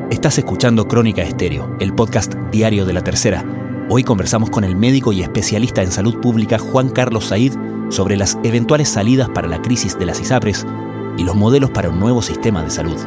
Estás 0.09 0.37
escuchando 0.37 0.87
Crónica 0.87 1.21
Estéreo, 1.21 1.75
el 1.81 1.93
podcast 1.93 2.33
diario 2.49 2.85
de 2.85 2.93
la 2.93 3.03
tercera. 3.03 3.43
Hoy 3.89 4.05
conversamos 4.05 4.49
con 4.49 4.63
el 4.63 4.73
médico 4.73 5.11
y 5.11 5.21
especialista 5.21 5.83
en 5.83 5.91
salud 5.91 6.21
pública 6.21 6.57
Juan 6.57 6.87
Carlos 6.87 7.25
Said 7.25 7.51
sobre 7.89 8.15
las 8.15 8.39
eventuales 8.45 8.87
salidas 8.87 9.27
para 9.27 9.49
la 9.49 9.61
crisis 9.61 9.99
de 9.99 10.05
las 10.05 10.21
ISAPRES 10.21 10.65
y 11.17 11.25
los 11.25 11.35
modelos 11.35 11.71
para 11.71 11.89
un 11.89 11.99
nuevo 11.99 12.21
sistema 12.21 12.63
de 12.63 12.69
salud. 12.69 12.97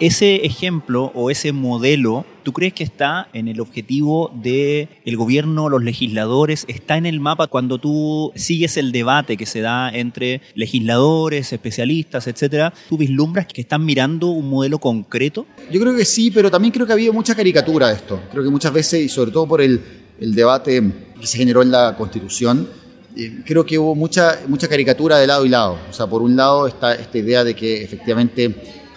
Ese 0.00 0.44
ejemplo 0.44 1.12
o 1.14 1.30
ese 1.30 1.52
modelo, 1.52 2.26
¿tú 2.46 2.52
crees 2.52 2.74
que 2.74 2.84
está 2.84 3.28
en 3.32 3.48
el 3.48 3.60
objetivo 3.60 4.30
del 4.32 4.88
el 5.04 5.16
gobierno, 5.16 5.68
los 5.68 5.82
legisladores? 5.82 6.64
¿Está 6.68 6.96
en 6.96 7.04
el 7.04 7.18
mapa 7.18 7.48
cuando 7.48 7.78
tú 7.78 8.30
sigues 8.36 8.76
el 8.76 8.92
debate 8.92 9.36
que 9.36 9.46
se 9.46 9.62
da 9.62 9.90
entre 9.90 10.40
legisladores, 10.54 11.52
especialistas, 11.52 12.28
etcétera? 12.28 12.72
¿Tú 12.88 12.98
vislumbras 12.98 13.48
que 13.48 13.62
están 13.62 13.84
mirando 13.84 14.28
un 14.28 14.48
modelo 14.48 14.78
concreto? 14.78 15.44
Yo 15.72 15.80
creo 15.80 15.96
que 15.96 16.04
sí, 16.04 16.30
pero 16.30 16.48
también 16.48 16.70
creo 16.70 16.86
que 16.86 16.92
ha 16.92 16.94
habido 16.94 17.12
mucha 17.12 17.34
caricatura 17.34 17.88
de 17.88 17.94
esto. 17.94 18.20
Creo 18.30 18.44
que 18.44 18.50
muchas 18.50 18.72
veces, 18.72 19.04
y 19.04 19.08
sobre 19.08 19.32
todo 19.32 19.48
por 19.48 19.60
el, 19.60 19.80
el 20.20 20.32
debate 20.32 20.80
que 21.20 21.26
se 21.26 21.38
generó 21.38 21.62
en 21.62 21.72
la 21.72 21.96
Constitución, 21.96 22.68
eh, 23.16 23.42
creo 23.44 23.66
que 23.66 23.76
hubo 23.76 23.96
mucha, 23.96 24.38
mucha 24.46 24.68
caricatura 24.68 25.18
de 25.18 25.26
lado 25.26 25.44
y 25.44 25.48
lado. 25.48 25.80
O 25.90 25.92
sea, 25.92 26.06
por 26.06 26.22
un 26.22 26.36
lado 26.36 26.68
está 26.68 26.94
esta 26.94 27.18
idea 27.18 27.42
de 27.42 27.56
que 27.56 27.82
efectivamente 27.82 28.54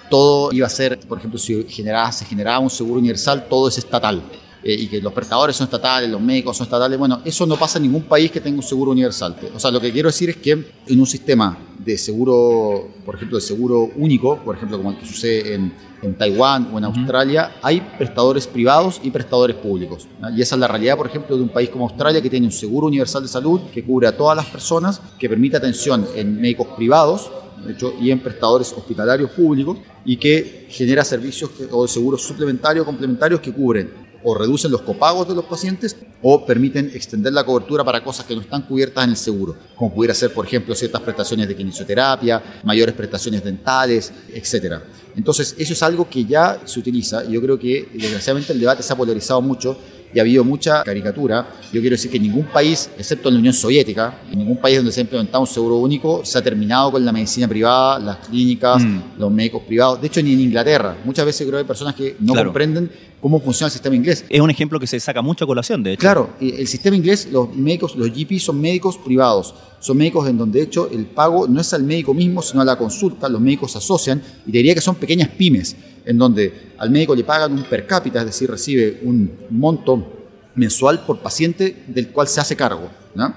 todo 0.10 0.52
iba 0.52 0.68
a 0.68 0.70
ser, 0.70 1.00
por 1.00 1.18
ejemplo, 1.18 1.40
si 1.40 1.64
generaba, 1.70 2.12
se 2.12 2.26
generaba 2.26 2.60
un 2.60 2.70
seguro 2.70 3.00
universal, 3.00 3.48
todo 3.50 3.68
es 3.68 3.78
estatal. 3.78 4.22
Eh, 4.62 4.74
y 4.74 4.88
que 4.88 5.02
los 5.02 5.14
prestadores 5.14 5.56
son 5.56 5.66
estatales, 5.66 6.10
los 6.10 6.20
médicos 6.20 6.58
son 6.58 6.66
estatales. 6.66 7.00
Bueno, 7.00 7.22
eso 7.24 7.46
no 7.46 7.56
pasa 7.56 7.78
en 7.78 7.84
ningún 7.84 8.04
país 8.04 8.30
que 8.30 8.42
tenga 8.42 8.58
un 8.58 8.64
seguro 8.64 8.92
universal. 8.92 9.38
O 9.56 9.60
sea, 9.60 9.72
lo 9.72 9.80
que 9.80 9.92
quiero 9.92 10.10
decir 10.10 10.30
es 10.32 10.38
que 10.38 10.52
en 10.86 11.00
un 11.00 11.06
sistema 11.06 11.58
de 11.78 11.98
seguro, 11.98 12.90
por 13.06 13.16
ejemplo, 13.16 13.38
de 13.38 13.42
seguro 13.42 13.90
único, 13.96 14.38
por 14.38 14.58
ejemplo, 14.58 14.78
como 14.78 14.92
el 14.92 14.98
que 14.98 15.06
sucede 15.06 15.54
en, 15.54 15.74
en 16.02 16.14
Taiwán 16.16 16.70
o 16.74 16.78
en 16.78 16.84
Australia, 16.84 17.56
hay 17.62 17.80
prestadores 17.98 18.48
privados 18.48 19.00
y 19.02 19.12
prestadores 19.12 19.56
públicos. 19.56 20.10
¿no? 20.20 20.30
Y 20.30 20.42
esa 20.42 20.56
es 20.56 20.60
la 20.60 20.68
realidad, 20.68 20.98
por 20.98 21.08
ejemplo, 21.08 21.38
de 21.38 21.44
un 21.44 21.50
país 21.50 21.70
como 21.70 21.86
Australia 21.86 22.22
que 22.22 22.30
tiene 22.30 22.46
un 22.46 22.52
seguro 22.52 22.88
universal 22.88 23.22
de 23.22 23.30
salud 23.30 23.62
que 23.74 23.86
cubre 23.86 24.08
a 24.08 24.18
todas 24.18 24.36
las 24.36 24.48
personas, 24.48 25.02
que 25.18 25.30
permite 25.30 25.56
atención 25.56 26.06
en 26.16 26.40
médicos 26.40 26.68
privados, 26.76 27.32
de 27.66 27.74
hecho, 27.74 27.94
y 28.00 28.12
en 28.12 28.20
prestadores 28.20 28.74
hospitalarios 28.74 29.32
públicos 29.32 29.78
y 30.06 30.18
que 30.18 30.68
genera 30.70 31.04
servicios 31.04 31.50
que, 31.52 31.68
o 31.72 31.88
seguros 31.88 32.24
suplementarios 32.24 32.86
complementarios 32.86 33.40
que 33.42 33.54
cubren 33.54 34.10
o 34.24 34.36
reducen 34.36 34.72
los 34.72 34.82
copagos 34.82 35.28
de 35.28 35.36
los 35.36 35.46
pacientes 35.46 35.96
o 36.22 36.46
permiten 36.46 36.92
extender 36.94 37.32
la 37.32 37.46
cobertura 37.46 37.84
para 37.84 38.04
cosas 38.04 38.26
que 38.26 38.36
no 38.36 38.42
están 38.42 38.64
cubiertas 38.64 39.04
en 39.06 39.12
el 39.12 39.18
seguro, 39.18 39.56
como 39.76 39.94
pudiera 39.94 40.14
ser, 40.14 40.34
por 40.34 40.46
ejemplo, 40.46 40.76
ciertas 40.76 41.02
prestaciones 41.02 41.48
de 41.48 41.56
kinesioterapia, 41.56 42.62
mayores 42.64 42.94
prestaciones 42.96 43.44
dentales, 43.44 44.12
etc. 44.34 44.76
Entonces, 45.16 45.56
eso 45.58 45.74
es 45.74 45.84
algo 45.84 46.10
que 46.10 46.26
ya 46.26 46.62
se 46.66 46.80
utiliza 46.80 47.24
y 47.24 47.34
yo 47.34 47.42
creo 47.42 47.58
que 47.58 47.90
desgraciadamente 47.94 48.52
el 48.52 48.60
debate 48.60 48.84
se 48.84 48.92
ha 48.92 48.98
polarizado 48.98 49.42
mucho 49.42 49.78
y 50.14 50.20
ha 50.20 50.22
habido 50.22 50.44
mucha 50.44 50.84
caricatura. 50.84 51.48
Yo 51.72 51.82
quiero 51.82 51.96
decir 51.96 52.10
que 52.10 52.20
ningún 52.20 52.46
país, 52.46 52.90
excepto 52.98 53.30
en 53.30 53.36
la 53.36 53.40
Unión 53.40 53.54
Soviética, 53.54 54.22
en 54.32 54.40
ningún 54.40 54.58
país 54.58 54.78
donde 54.78 54.92
se 54.92 55.02
ha 55.02 55.04
implementado 55.04 55.42
un 55.42 55.48
seguro 55.48 55.78
único, 55.78 56.26
se 56.26 56.38
ha 56.38 56.42
terminado 56.42 56.92
con 56.92 57.06
la 57.06 57.12
medicina 57.12 57.48
privada, 57.48 58.00
las 58.00 58.18
clínicas, 58.28 58.84
mm. 58.84 59.02
los 59.18 59.32
médicos 59.32 59.64
privados. 59.64 60.02
De 60.02 60.08
hecho, 60.08 60.22
ni 60.22 60.34
en 60.34 60.42
Inglaterra. 60.42 60.98
Muchas 61.06 61.26
veces 61.26 61.42
creo 61.48 61.58
que 61.58 61.62
hay 61.62 61.68
personas 61.68 61.96
que 61.96 62.16
no 62.20 62.34
claro. 62.34 62.50
comprenden 62.50 62.92
cómo 63.20 63.40
funciona 63.40 63.68
el 63.68 63.72
sistema 63.72 63.96
inglés. 63.96 64.26
Es 64.30 64.42
un 64.42 64.50
ejemplo 64.50 64.80
que 64.80 64.88
se 64.88 65.00
saca 65.00 65.22
mucho 65.22 65.46
a 65.46 65.48
colación, 65.48 65.84
de 65.84 65.94
hecho. 65.94 66.02
Claro, 66.02 66.30
el 66.40 66.68
sistema 66.68 66.96
inglés, 66.96 67.28
los 67.32 67.54
médicos, 67.54 67.96
los 67.96 68.10
GP 68.10 68.40
son 68.40 68.60
médicos 68.60 68.98
privados. 68.98 69.54
Son 69.80 69.96
médicos 69.96 70.28
en 70.28 70.38
donde, 70.38 70.60
de 70.60 70.66
hecho, 70.66 70.90
el 70.92 71.06
pago 71.06 71.48
no 71.48 71.62
es 71.62 71.74
al 71.74 71.84
médico 71.84 72.14
mismo, 72.14 72.42
sino 72.42 72.62
a 72.62 72.66
la 72.66 72.78
consulta. 72.78 73.30
Los 73.30 73.40
médicos 73.40 73.72
se 73.72 73.78
asocian 73.78 74.22
y 74.46 74.52
diría 74.52 74.74
que 74.74 74.82
son 74.82 74.96
pequeñas 74.96 75.30
pymes, 75.30 75.76
en 76.06 76.18
donde 76.18 76.74
al 76.78 76.90
médico 76.90 77.16
le 77.16 77.24
pagan 77.24 77.54
un 77.54 77.64
per 77.64 77.86
cápita, 77.86 78.20
es 78.20 78.26
decir, 78.26 78.50
recibe 78.50 79.00
un 79.04 79.32
monto 79.50 80.20
mensual 80.56 81.06
por 81.06 81.20
paciente 81.20 81.84
del 81.88 82.10
cual 82.10 82.28
se 82.28 82.42
hace 82.42 82.56
cargo. 82.56 82.90
¿no? 83.16 83.34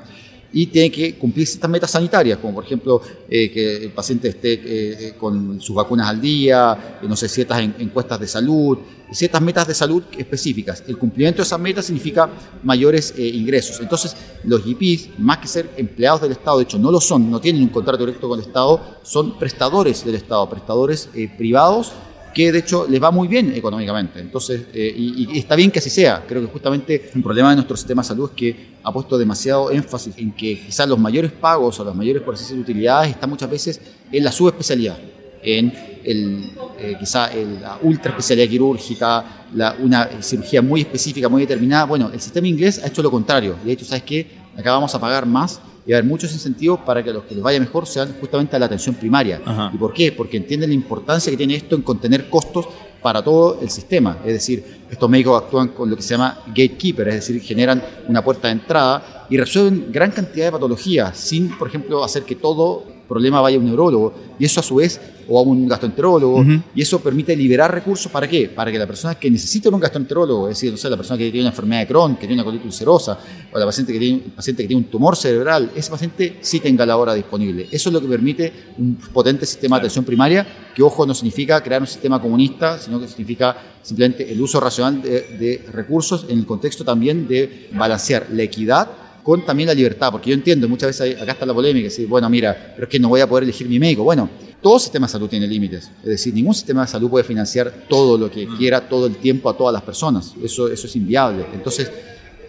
Y 0.55 0.67
tiene 0.67 0.91
que 0.91 1.15
cumplir 1.15 1.47
ciertas 1.47 1.71
metas 1.71 1.91
sanitarias, 1.91 2.39
como 2.39 2.55
por 2.55 2.65
ejemplo 2.65 3.01
eh, 3.29 3.51
que 3.51 3.85
el 3.85 3.93
paciente 3.93 4.29
esté 4.29 4.53
eh, 4.53 5.15
con 5.19 5.61
sus 5.61 5.75
vacunas 5.75 6.09
al 6.09 6.21
día, 6.21 6.99
eh, 7.03 7.07
no 7.09 7.17
sé, 7.17 7.27
ciertas 7.29 7.61
en, 7.61 7.75
encuestas 7.79 8.21
de 8.21 8.27
salud, 8.27 8.79
ciertas 9.13 9.41
metas 9.41 9.67
de 9.67 9.73
salud 9.73 10.03
específicas. 10.19 10.85
El 10.87 10.99
cumplimiento 10.99 11.39
de 11.39 11.45
esas 11.45 11.59
metas 11.59 11.87
significa 11.87 12.29
mayores 12.63 13.15
eh, 13.17 13.27
ingresos. 13.27 13.81
Entonces, 13.81 14.15
los 14.45 14.63
GPs, 14.63 15.19
más 15.19 15.39
que 15.39 15.49
ser 15.49 15.71
empleados 15.79 16.21
del 16.21 16.33
Estado, 16.33 16.59
de 16.59 16.65
hecho 16.65 16.79
no 16.79 16.91
lo 16.91 17.01
son, 17.01 17.31
no 17.31 17.41
tienen 17.41 17.63
un 17.63 17.71
contrato 17.71 18.05
directo 18.05 18.29
con 18.29 18.39
el 18.39 18.45
Estado, 18.45 18.99
son 19.03 19.39
prestadores 19.39 20.05
del 20.05 20.17
Estado, 20.17 20.51
prestadores 20.51 21.09
privados 21.39 21.93
que 22.33 22.53
de 22.53 22.59
hecho 22.59 22.87
les 22.89 23.03
va 23.03 23.11
muy 23.11 23.29
bien 23.29 23.53
económicamente. 23.55 24.21
Entonces, 24.21 24.63
eh, 24.73 24.93
y, 24.97 25.33
y, 25.35 25.39
está 25.39 25.57
bien 25.57 25.71
que 25.71 25.79
así 25.79 25.91
sea. 25.91 26.25
Creo 26.27 26.41
que 26.41 26.49
justamente 26.49 27.11
un 27.15 27.23
problema 27.23 27.51
de 27.51 27.57
nuestro 27.57 27.77
sistema 27.77 28.03
de 28.03 28.09
salud 28.09 28.31
es 28.31 28.37
que 28.37 28.73
ha 28.83 28.93
puesto 28.93 29.19
demasiado 29.19 29.71
énfasis 29.71 30.15
en 30.19 30.33
que 30.33 30.61
quizás 30.61 30.89
los 30.89 30.99
mayores 30.99 31.33
pagos 31.33 31.79
o 31.81 31.85
las 31.85 31.95
mayores 31.95 32.23
procesos 32.23 32.55
de 32.55 32.61
utilidades 32.61 33.11
están 33.11 33.31
muchas 33.31 33.51
veces 33.51 33.81
en 34.11 34.25
la 34.25 34.33
subespecialidad, 34.33 34.99
en 35.43 35.73
el, 36.05 36.51
eh, 36.79 36.97
quizá 36.99 37.33
el, 37.33 37.61
la 37.61 37.79
ultra 37.83 38.11
especialidad 38.11 38.49
quirúrgica, 38.49 39.25
la, 39.55 39.77
una 39.79 40.23
cirugía 40.23 40.63
muy 40.63 40.81
específica, 40.81 41.29
muy 41.29 41.43
determinada. 41.43 41.85
Bueno, 41.85 42.11
el 42.13 42.21
sistema 42.21 42.47
inglés 42.47 42.81
ha 42.83 42.89
hecho 42.89 43.03
lo 43.03 43.11
contrario. 43.11 43.57
De 43.65 43.73
hecho, 43.73 43.85
¿sabes 43.85 44.03
qué? 44.03 44.27
Acá 44.57 44.73
vamos 44.73 44.95
a 44.95 45.01
pagar 45.01 45.27
más 45.27 45.61
y 45.87 45.91
va 45.91 45.97
a 45.97 45.99
haber 45.99 46.09
muchos 46.09 46.33
incentivos 46.33 46.81
para 46.81 47.03
que 47.03 47.13
los 47.13 47.25
que 47.25 47.35
les 47.35 47.43
vaya 47.43 47.59
mejor 47.59 47.87
sean 47.87 48.15
justamente 48.21 48.57
a 48.57 48.59
la 48.59 48.67
atención 48.67 48.95
primaria. 48.95 49.41
Ajá. 49.45 49.71
¿Y 49.75 49.77
por 49.77 49.93
qué? 49.93 50.13
Porque 50.13 50.37
entienden 50.37 50.71
la 50.71 50.75
importancia 50.75 51.31
que 51.31 51.37
tiene 51.37 51.57
esto 51.57 51.75
en 51.75 51.83
contener 51.83 52.29
costos 52.29 52.67
para 53.03 53.23
todo 53.23 53.59
el 53.61 53.69
sistema. 53.69 54.19
Es 54.25 54.35
decir, 54.35 54.83
estos 54.89 55.11
médicos 55.11 55.43
actúan 55.43 55.69
con 55.69 55.91
lo 55.91 55.97
que 55.97 56.03
se 56.03 56.11
llama 56.11 56.39
gatekeeper, 56.47 57.09
es 57.09 57.15
decir, 57.17 57.41
generan 57.43 57.83
una 58.09 58.23
puerta 58.23 58.49
de 58.49 58.53
entrada 58.53 59.27
y 59.29 59.37
resuelven 59.37 59.89
gran 59.91 60.13
cantidad 60.13 60.47
de 60.47 60.53
patologías 60.53 61.17
sin, 61.17 61.57
por 61.59 61.69
ejemplo, 61.69 62.05
hacer 62.05 62.23
que 62.23 62.37
todo 62.37 62.85
problema 63.13 63.41
vaya 63.41 63.57
a 63.57 63.61
un 63.61 63.67
neurólogo 63.67 64.15
y 64.39 64.45
eso 64.45 64.61
a 64.61 64.63
su 64.63 64.77
vez 64.77 65.01
o 65.29 65.39
a 65.39 65.43
un 65.43 65.69
gastroenterólogo 65.69 66.39
uh 66.39 66.45
-huh. 66.45 66.63
y 66.75 66.83
eso 66.83 66.99
permite 67.01 67.37
liberar 67.37 67.73
recursos 67.73 68.11
para 68.11 68.27
qué? 68.27 68.49
Para 68.49 68.73
que 68.73 68.79
la 68.79 68.87
persona 68.87 69.15
que 69.15 69.31
necesita 69.31 69.69
un 69.69 69.79
gastroenterólogo, 69.79 70.49
es 70.49 70.57
decir, 70.57 70.71
no 70.73 70.77
sé, 70.77 70.89
la 70.91 70.97
persona 70.97 71.19
que 71.19 71.31
tiene 71.31 71.41
una 71.41 71.51
enfermedad 71.51 71.81
de 71.83 71.87
Crohn, 71.87 72.17
que 72.17 72.27
tiene 72.27 72.35
una 72.35 72.45
colitis 72.45 72.67
ulcerosa 72.67 73.19
o 73.53 73.59
la 73.59 73.67
paciente 73.67 73.93
que 73.93 73.99
tiene, 73.99 74.17
el 74.25 74.33
paciente 74.33 74.63
que 74.63 74.69
tiene 74.69 74.83
un 74.83 74.91
tumor 74.91 75.17
cerebral, 75.17 75.71
ese 75.77 75.91
paciente 75.91 76.39
sí 76.41 76.61
tenga 76.61 76.85
la 76.87 76.97
hora 76.97 77.15
disponible. 77.15 77.69
Eso 77.71 77.89
es 77.89 77.93
lo 77.93 78.01
que 78.01 78.09
permite 78.09 78.53
un 78.79 78.97
potente 79.13 79.47
sistema 79.47 79.77
de 79.77 79.81
atención 79.81 80.05
primaria 80.05 80.47
que, 80.75 80.83
ojo, 80.83 81.07
no 81.07 81.15
significa 81.15 81.63
crear 81.63 81.81
un 81.83 81.87
sistema 81.87 82.21
comunista, 82.21 82.79
sino 82.79 82.99
que 82.99 83.07
significa 83.07 83.57
simplemente 83.83 84.31
el 84.33 84.41
uso 84.41 84.59
racional 84.61 85.03
de, 85.03 85.11
de 85.39 85.65
recursos 85.73 86.27
en 86.29 86.39
el 86.39 86.47
contexto 86.47 86.85
también 86.85 87.29
de 87.29 87.69
balancear 87.75 88.27
la 88.33 88.43
equidad 88.43 89.02
con 89.23 89.45
también 89.45 89.69
la 89.69 89.75
libertad, 89.75 90.11
porque 90.11 90.31
yo 90.31 90.35
entiendo, 90.35 90.69
muchas 90.69 90.89
veces 90.89 91.21
acá 91.21 91.33
está 91.33 91.47
la 91.47 91.55
polémica, 91.55 91.85
decir, 91.85 92.07
bueno, 92.09 92.29
mira, 92.29 92.73
pero 92.75 92.87
es 92.87 92.91
que 92.91 92.99
no 92.99 93.09
voy 93.09 93.21
a 93.21 93.29
poder 93.29 93.45
elegir 93.45 93.69
mi 93.69 93.79
médico. 93.79 94.03
Bueno, 94.03 94.29
todo 94.61 94.79
sistema 94.79 95.07
de 95.07 95.13
salud 95.13 95.29
tiene 95.29 95.47
límites, 95.47 95.91
es 96.03 96.09
decir, 96.09 96.35
ningún 96.35 96.55
sistema 96.55 96.83
de 96.83 96.89
salud 96.89 97.11
puede 97.11 97.25
financiar 97.25 97.73
todo 97.89 98.19
lo 98.19 98.31
que 98.31 98.47
quiera 98.59 98.81
todo 98.81 99.07
el 99.07 99.17
tiempo 99.17 99.49
a 99.49 99.57
todas 99.57 99.73
las 99.73 99.83
personas, 99.83 100.33
eso, 100.43 100.69
eso 100.69 100.87
es 100.87 100.97
inviable. 100.97 101.47
Entonces, 101.53 101.91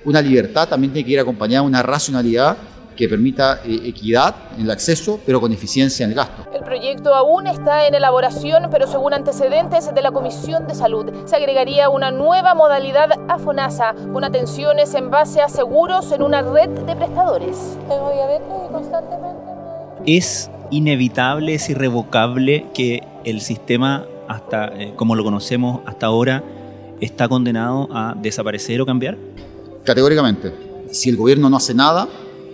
una 0.06 0.22
libertad 0.22 0.68
también 0.68 0.92
tiene 0.92 1.06
que 1.06 1.14
ir 1.14 1.20
acompañada 1.20 1.62
de 1.62 1.68
una 1.68 1.82
racionalidad 1.82 2.58
que 2.96 3.10
permita 3.10 3.62
eh, 3.66 3.82
equidad 3.86 4.36
en 4.56 4.64
el 4.64 4.72
acceso, 4.72 5.20
pero 5.26 5.40
con 5.42 5.52
eficiencia 5.52 6.04
en 6.04 6.12
el 6.12 6.16
gasto. 6.16 6.46
El 6.54 6.64
proyecto 6.64 7.14
aún 7.14 7.48
está 7.48 7.88
en 7.88 7.96
elaboración, 7.96 8.70
pero 8.72 8.88
según 8.88 9.14
antecedentes 9.14 9.94
de 9.94 10.02
la 10.02 10.12
Comisión 10.12 10.68
de 10.68 10.76
Salud, 10.76 11.12
se 11.26 11.36
agregaría 11.36 11.90
una 11.90 12.12
nueva 12.12 12.54
modalidad 12.54 13.12
a 13.28 13.38
FONASA, 13.38 13.96
con 14.12 14.24
atenciones 14.24 14.94
en 14.94 15.10
base 15.10 15.42
a 15.42 15.50
seguros 15.50 16.12
en 16.12 16.22
una 16.22 16.42
red 16.42 16.70
de 16.70 16.96
prestadores. 16.96 17.78
Es 20.06 20.50
inevitable, 20.72 21.56
es 21.56 21.70
irrevocable 21.70 22.68
que 22.74 23.04
el 23.24 23.42
sistema, 23.42 24.06
hasta 24.28 24.68
eh, 24.68 24.94
como 24.96 25.16
lo 25.16 25.24
conocemos 25.24 25.82
hasta 25.86 26.08
ahora, 26.08 26.44
está 27.00 27.28
condenado 27.28 27.88
a 27.92 28.16
desaparecer 28.18 28.82
o 28.82 28.86
cambiar? 28.86 29.18
Categóricamente. 29.84 30.54
Si 30.92 31.10
el 31.10 31.18
gobierno 31.18 31.50
no 31.50 31.58
hace 31.58 31.74
nada, 31.74 32.08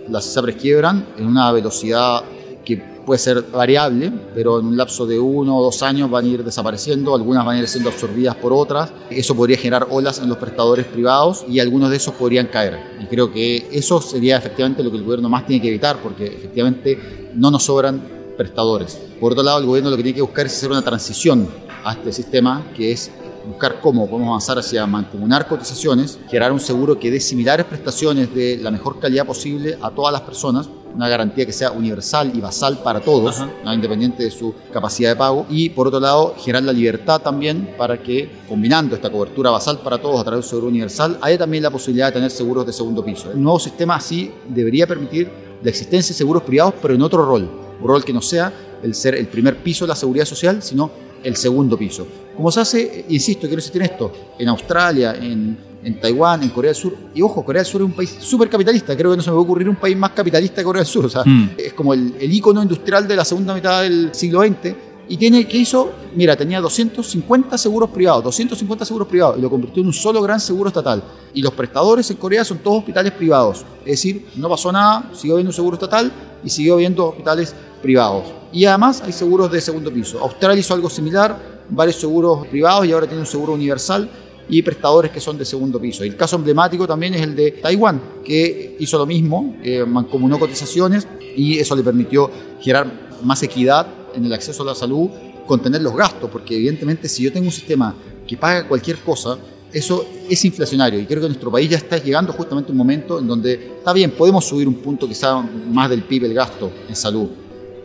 las 0.08 0.26
ISAPRES 0.26 0.56
quiebran 0.56 1.06
en 1.16 1.26
una 1.26 1.52
velocidad 1.52 2.22
que 2.64 2.76
puede 2.76 3.18
ser 3.18 3.42
variable, 3.42 4.12
pero 4.34 4.60
en 4.60 4.66
un 4.66 4.76
lapso 4.76 5.06
de 5.06 5.18
uno 5.18 5.56
o 5.56 5.62
dos 5.62 5.82
años 5.82 6.10
van 6.10 6.24
a 6.24 6.28
ir 6.28 6.44
desapareciendo, 6.44 7.14
algunas 7.14 7.44
van 7.44 7.56
a 7.56 7.60
ir 7.60 7.68
siendo 7.68 7.90
absorbidas 7.90 8.36
por 8.36 8.52
otras. 8.52 8.90
Eso 9.10 9.34
podría 9.34 9.56
generar 9.56 9.88
olas 9.90 10.20
en 10.20 10.28
los 10.28 10.38
prestadores 10.38 10.86
privados 10.86 11.44
y 11.48 11.58
algunos 11.58 11.90
de 11.90 11.96
esos 11.96 12.14
podrían 12.14 12.46
caer. 12.46 12.78
Y 13.00 13.06
creo 13.06 13.32
que 13.32 13.68
eso 13.72 14.00
sería 14.00 14.36
efectivamente 14.36 14.82
lo 14.82 14.90
que 14.90 14.98
el 14.98 15.04
gobierno 15.04 15.28
más 15.28 15.46
tiene 15.46 15.62
que 15.62 15.68
evitar, 15.68 16.00
porque 16.02 16.26
efectivamente 16.26 17.30
no 17.34 17.50
nos 17.50 17.64
sobran 17.64 18.00
prestadores. 18.36 18.98
Por 19.20 19.32
otro 19.32 19.44
lado, 19.44 19.58
el 19.58 19.66
gobierno 19.66 19.90
lo 19.90 19.96
que 19.96 20.02
tiene 20.02 20.16
que 20.16 20.22
buscar 20.22 20.46
es 20.46 20.52
hacer 20.56 20.70
una 20.70 20.82
transición 20.82 21.48
a 21.84 21.92
este 21.92 22.12
sistema 22.12 22.66
que 22.76 22.92
es 22.92 23.10
buscar 23.46 23.80
cómo 23.80 24.08
podemos 24.08 24.28
avanzar 24.28 24.58
hacia 24.58 24.86
mancomunar 24.86 25.46
cotizaciones, 25.46 26.18
generar 26.28 26.52
un 26.52 26.60
seguro 26.60 26.98
que 26.98 27.10
dé 27.10 27.20
similares 27.20 27.66
prestaciones 27.66 28.34
de 28.34 28.58
la 28.58 28.70
mejor 28.70 28.98
calidad 28.98 29.26
posible 29.26 29.78
a 29.80 29.90
todas 29.90 30.12
las 30.12 30.22
personas, 30.22 30.68
una 30.94 31.08
garantía 31.08 31.46
que 31.46 31.52
sea 31.52 31.70
universal 31.70 32.32
y 32.34 32.40
basal 32.40 32.78
para 32.82 33.00
todos, 33.00 33.42
independiente 33.64 34.24
de 34.24 34.30
su 34.30 34.54
capacidad 34.72 35.10
de 35.10 35.16
pago, 35.16 35.46
y 35.48 35.70
por 35.70 35.86
otro 35.86 36.00
lado, 36.00 36.34
generar 36.38 36.64
la 36.64 36.72
libertad 36.72 37.20
también 37.20 37.74
para 37.78 38.02
que, 38.02 38.30
combinando 38.48 38.96
esta 38.96 39.10
cobertura 39.10 39.50
basal 39.50 39.78
para 39.78 39.98
todos 39.98 40.20
a 40.20 40.24
través 40.24 40.40
de 40.40 40.46
un 40.46 40.50
seguro 40.50 40.68
universal, 40.68 41.18
haya 41.20 41.38
también 41.38 41.62
la 41.62 41.70
posibilidad 41.70 42.06
de 42.06 42.12
tener 42.12 42.30
seguros 42.30 42.66
de 42.66 42.72
segundo 42.72 43.04
piso. 43.04 43.30
El 43.30 43.42
nuevo 43.42 43.58
sistema 43.58 43.96
así 43.96 44.32
debería 44.48 44.86
permitir 44.86 45.30
la 45.62 45.70
existencia 45.70 46.12
de 46.12 46.18
seguros 46.18 46.42
privados, 46.42 46.74
pero 46.80 46.94
en 46.94 47.02
otro 47.02 47.24
rol, 47.24 47.48
un 47.80 47.86
rol 47.86 48.04
que 48.04 48.12
no 48.12 48.20
sea 48.22 48.52
el 48.82 48.94
ser 48.94 49.14
el 49.14 49.28
primer 49.28 49.62
piso 49.62 49.84
de 49.84 49.90
la 49.90 49.96
seguridad 49.96 50.24
social, 50.24 50.62
sino 50.62 50.90
el 51.22 51.36
segundo 51.36 51.76
piso. 51.76 52.06
Como 52.40 52.50
se 52.50 52.60
hace, 52.60 53.04
insisto, 53.10 53.42
quiero 53.42 53.56
insistir 53.56 53.82
en 53.82 53.90
esto, 53.90 54.10
en 54.38 54.48
Australia, 54.48 55.14
en, 55.14 55.58
en 55.84 56.00
Taiwán, 56.00 56.42
en 56.42 56.48
Corea 56.48 56.70
del 56.70 56.74
Sur. 56.74 56.96
Y 57.14 57.20
ojo, 57.20 57.44
Corea 57.44 57.60
del 57.60 57.70
Sur 57.70 57.82
es 57.82 57.84
un 57.84 57.92
país 57.92 58.16
súper 58.18 58.48
capitalista. 58.48 58.96
Creo 58.96 59.10
que 59.10 59.18
no 59.18 59.22
se 59.22 59.28
me 59.28 59.34
va 59.34 59.40
a 59.40 59.44
ocurrir 59.44 59.68
un 59.68 59.76
país 59.76 59.94
más 59.94 60.12
capitalista 60.12 60.62
que 60.62 60.64
Corea 60.64 60.80
del 60.80 60.86
Sur. 60.86 61.04
O 61.04 61.10
sea, 61.10 61.22
mm. 61.22 61.50
es 61.58 61.74
como 61.74 61.92
el, 61.92 62.14
el 62.18 62.32
ícono 62.32 62.62
industrial 62.62 63.06
de 63.06 63.14
la 63.14 63.26
segunda 63.26 63.52
mitad 63.52 63.82
del 63.82 64.14
siglo 64.14 64.40
XX. 64.40 64.74
Y 65.06 65.18
tiene, 65.18 65.46
¿qué 65.46 65.58
hizo? 65.58 65.92
Mira, 66.14 66.34
tenía 66.34 66.62
250 66.62 67.58
seguros 67.58 67.90
privados, 67.90 68.24
250 68.24 68.86
seguros 68.86 69.06
privados, 69.06 69.36
y 69.36 69.42
lo 69.42 69.50
convirtió 69.50 69.82
en 69.82 69.88
un 69.88 69.92
solo 69.92 70.22
gran 70.22 70.40
seguro 70.40 70.68
estatal. 70.68 71.02
Y 71.34 71.42
los 71.42 71.52
prestadores 71.52 72.10
en 72.10 72.16
Corea 72.16 72.42
son 72.42 72.60
todos 72.60 72.78
hospitales 72.78 73.12
privados. 73.12 73.66
Es 73.80 74.02
decir, 74.02 74.28
no 74.36 74.48
pasó 74.48 74.72
nada, 74.72 75.10
siguió 75.12 75.34
habiendo 75.34 75.50
un 75.50 75.54
seguro 75.54 75.74
estatal 75.74 76.10
y 76.42 76.48
siguió 76.48 76.72
habiendo 76.72 77.08
hospitales 77.08 77.54
privados. 77.82 78.40
Y 78.52 78.64
además 78.64 79.02
hay 79.04 79.12
seguros 79.12 79.50
de 79.52 79.60
segundo 79.60 79.92
piso. 79.92 80.20
Australia 80.20 80.60
hizo 80.60 80.74
algo 80.74 80.88
similar, 80.88 81.49
varios 81.70 81.96
seguros 81.96 82.46
privados 82.46 82.86
y 82.86 82.92
ahora 82.92 83.06
tiene 83.06 83.20
un 83.20 83.26
seguro 83.26 83.52
universal 83.52 84.08
y 84.48 84.62
prestadores 84.62 85.12
que 85.12 85.20
son 85.20 85.38
de 85.38 85.44
segundo 85.44 85.80
piso. 85.80 86.02
El 86.02 86.16
caso 86.16 86.36
emblemático 86.36 86.86
también 86.86 87.14
es 87.14 87.22
el 87.22 87.36
de 87.36 87.52
Taiwán, 87.52 88.00
que 88.24 88.76
hizo 88.80 88.98
lo 88.98 89.06
mismo, 89.06 89.56
eh, 89.62 89.84
mancomunó 89.86 90.38
cotizaciones 90.38 91.06
y 91.36 91.58
eso 91.58 91.76
le 91.76 91.82
permitió 91.82 92.30
generar 92.60 93.10
más 93.22 93.42
equidad 93.42 93.86
en 94.14 94.24
el 94.24 94.32
acceso 94.32 94.62
a 94.64 94.66
la 94.66 94.74
salud, 94.74 95.08
contener 95.46 95.82
los 95.82 95.94
gastos, 95.94 96.28
porque 96.30 96.56
evidentemente 96.56 97.08
si 97.08 97.22
yo 97.22 97.32
tengo 97.32 97.46
un 97.46 97.52
sistema 97.52 97.94
que 98.26 98.36
paga 98.36 98.66
cualquier 98.66 98.98
cosa, 98.98 99.38
eso 99.72 100.04
es 100.28 100.44
inflacionario 100.44 100.98
y 100.98 101.06
creo 101.06 101.20
que 101.20 101.28
nuestro 101.28 101.50
país 101.50 101.70
ya 101.70 101.76
está 101.76 101.98
llegando 101.98 102.32
justamente 102.32 102.70
a 102.70 102.72
un 102.72 102.78
momento 102.78 103.20
en 103.20 103.28
donde 103.28 103.54
está 103.78 103.92
bien, 103.92 104.10
podemos 104.10 104.44
subir 104.44 104.66
un 104.66 104.74
punto 104.74 105.06
quizá 105.06 105.40
más 105.40 105.88
del 105.88 106.02
PIB 106.02 106.24
el 106.24 106.34
gasto 106.34 106.72
en 106.88 106.96
salud, 106.96 107.28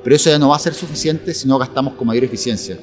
pero 0.04 0.16
eso 0.16 0.32
ya 0.32 0.40
no 0.40 0.50
va 0.50 0.56
a 0.56 0.60
ser 0.60 0.74
suficiente 0.74 1.32
si 1.34 1.48
no 1.48 1.60
gastamos 1.60 1.94
con 1.94 2.08
mayor 2.08 2.24
eficiencia. 2.24 2.78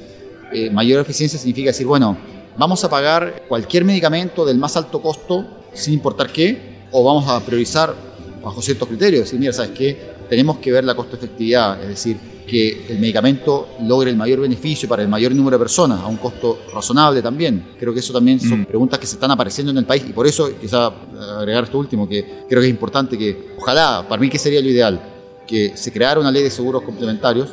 Eh, 0.55 0.71
mayor 0.71 1.01
eficiencia 1.01 1.39
significa 1.39 1.69
decir, 1.71 1.87
bueno, 1.87 2.17
vamos 2.57 2.85
a 2.85 2.91
pagar 2.91 3.45
cualquier 3.49 3.85
medicamento 3.85 4.45
del 4.45 4.59
más 4.59 4.77
alto 4.77 5.01
costo 5.01 5.47
sin 5.73 5.95
importar 5.95 6.31
qué, 6.31 6.87
o 6.91 7.03
vamos 7.03 7.29
a 7.29 7.41
priorizar 7.41 7.95
bajo 8.43 8.61
ciertos 8.61 8.89
criterios, 8.89 9.25
decir, 9.25 9.39
mira, 9.39 9.53
¿sabes 9.53 9.71
qué? 9.71 10.13
Tenemos 10.29 10.59
que 10.59 10.73
ver 10.73 10.85
la 10.85 10.95
costo 10.95 11.17
efectividad, 11.17 11.81
es 11.83 11.89
decir, 11.89 12.17
que 12.47 12.87
el 12.89 12.99
medicamento 12.99 13.69
logre 13.83 14.11
el 14.11 14.17
mayor 14.17 14.41
beneficio 14.41 14.89
para 14.89 15.03
el 15.03 15.09
mayor 15.09 15.35
número 15.35 15.57
de 15.57 15.63
personas 15.63 16.01
a 16.01 16.07
un 16.07 16.17
costo 16.17 16.59
razonable 16.75 17.23
también. 17.23 17.69
Creo 17.79 17.95
que 17.95 18.01
eso 18.01 18.13
también 18.13 18.41
son 18.41 18.63
mm. 18.63 18.67
preguntas 18.67 18.99
que 18.99 19.07
se 19.07 19.15
están 19.15 19.31
apareciendo 19.31 19.71
en 19.71 19.79
el 19.79 19.85
país 19.85 20.05
y 20.09 20.13
por 20.13 20.27
eso 20.27 20.51
quizá 20.61 20.93
agregar 21.39 21.65
esto 21.65 21.79
último, 21.79 22.09
que 22.09 22.45
creo 22.49 22.61
que 22.61 22.67
es 22.67 22.71
importante 22.71 23.17
que, 23.17 23.55
ojalá, 23.57 24.05
para 24.09 24.21
mí 24.21 24.29
que 24.29 24.39
sería 24.39 24.61
lo 24.61 24.69
ideal, 24.69 25.01
que 25.47 25.77
se 25.77 25.93
creara 25.93 26.21
una 26.21 26.31
ley 26.31 26.43
de 26.43 26.51
seguros 26.51 26.83
complementarios, 26.83 27.49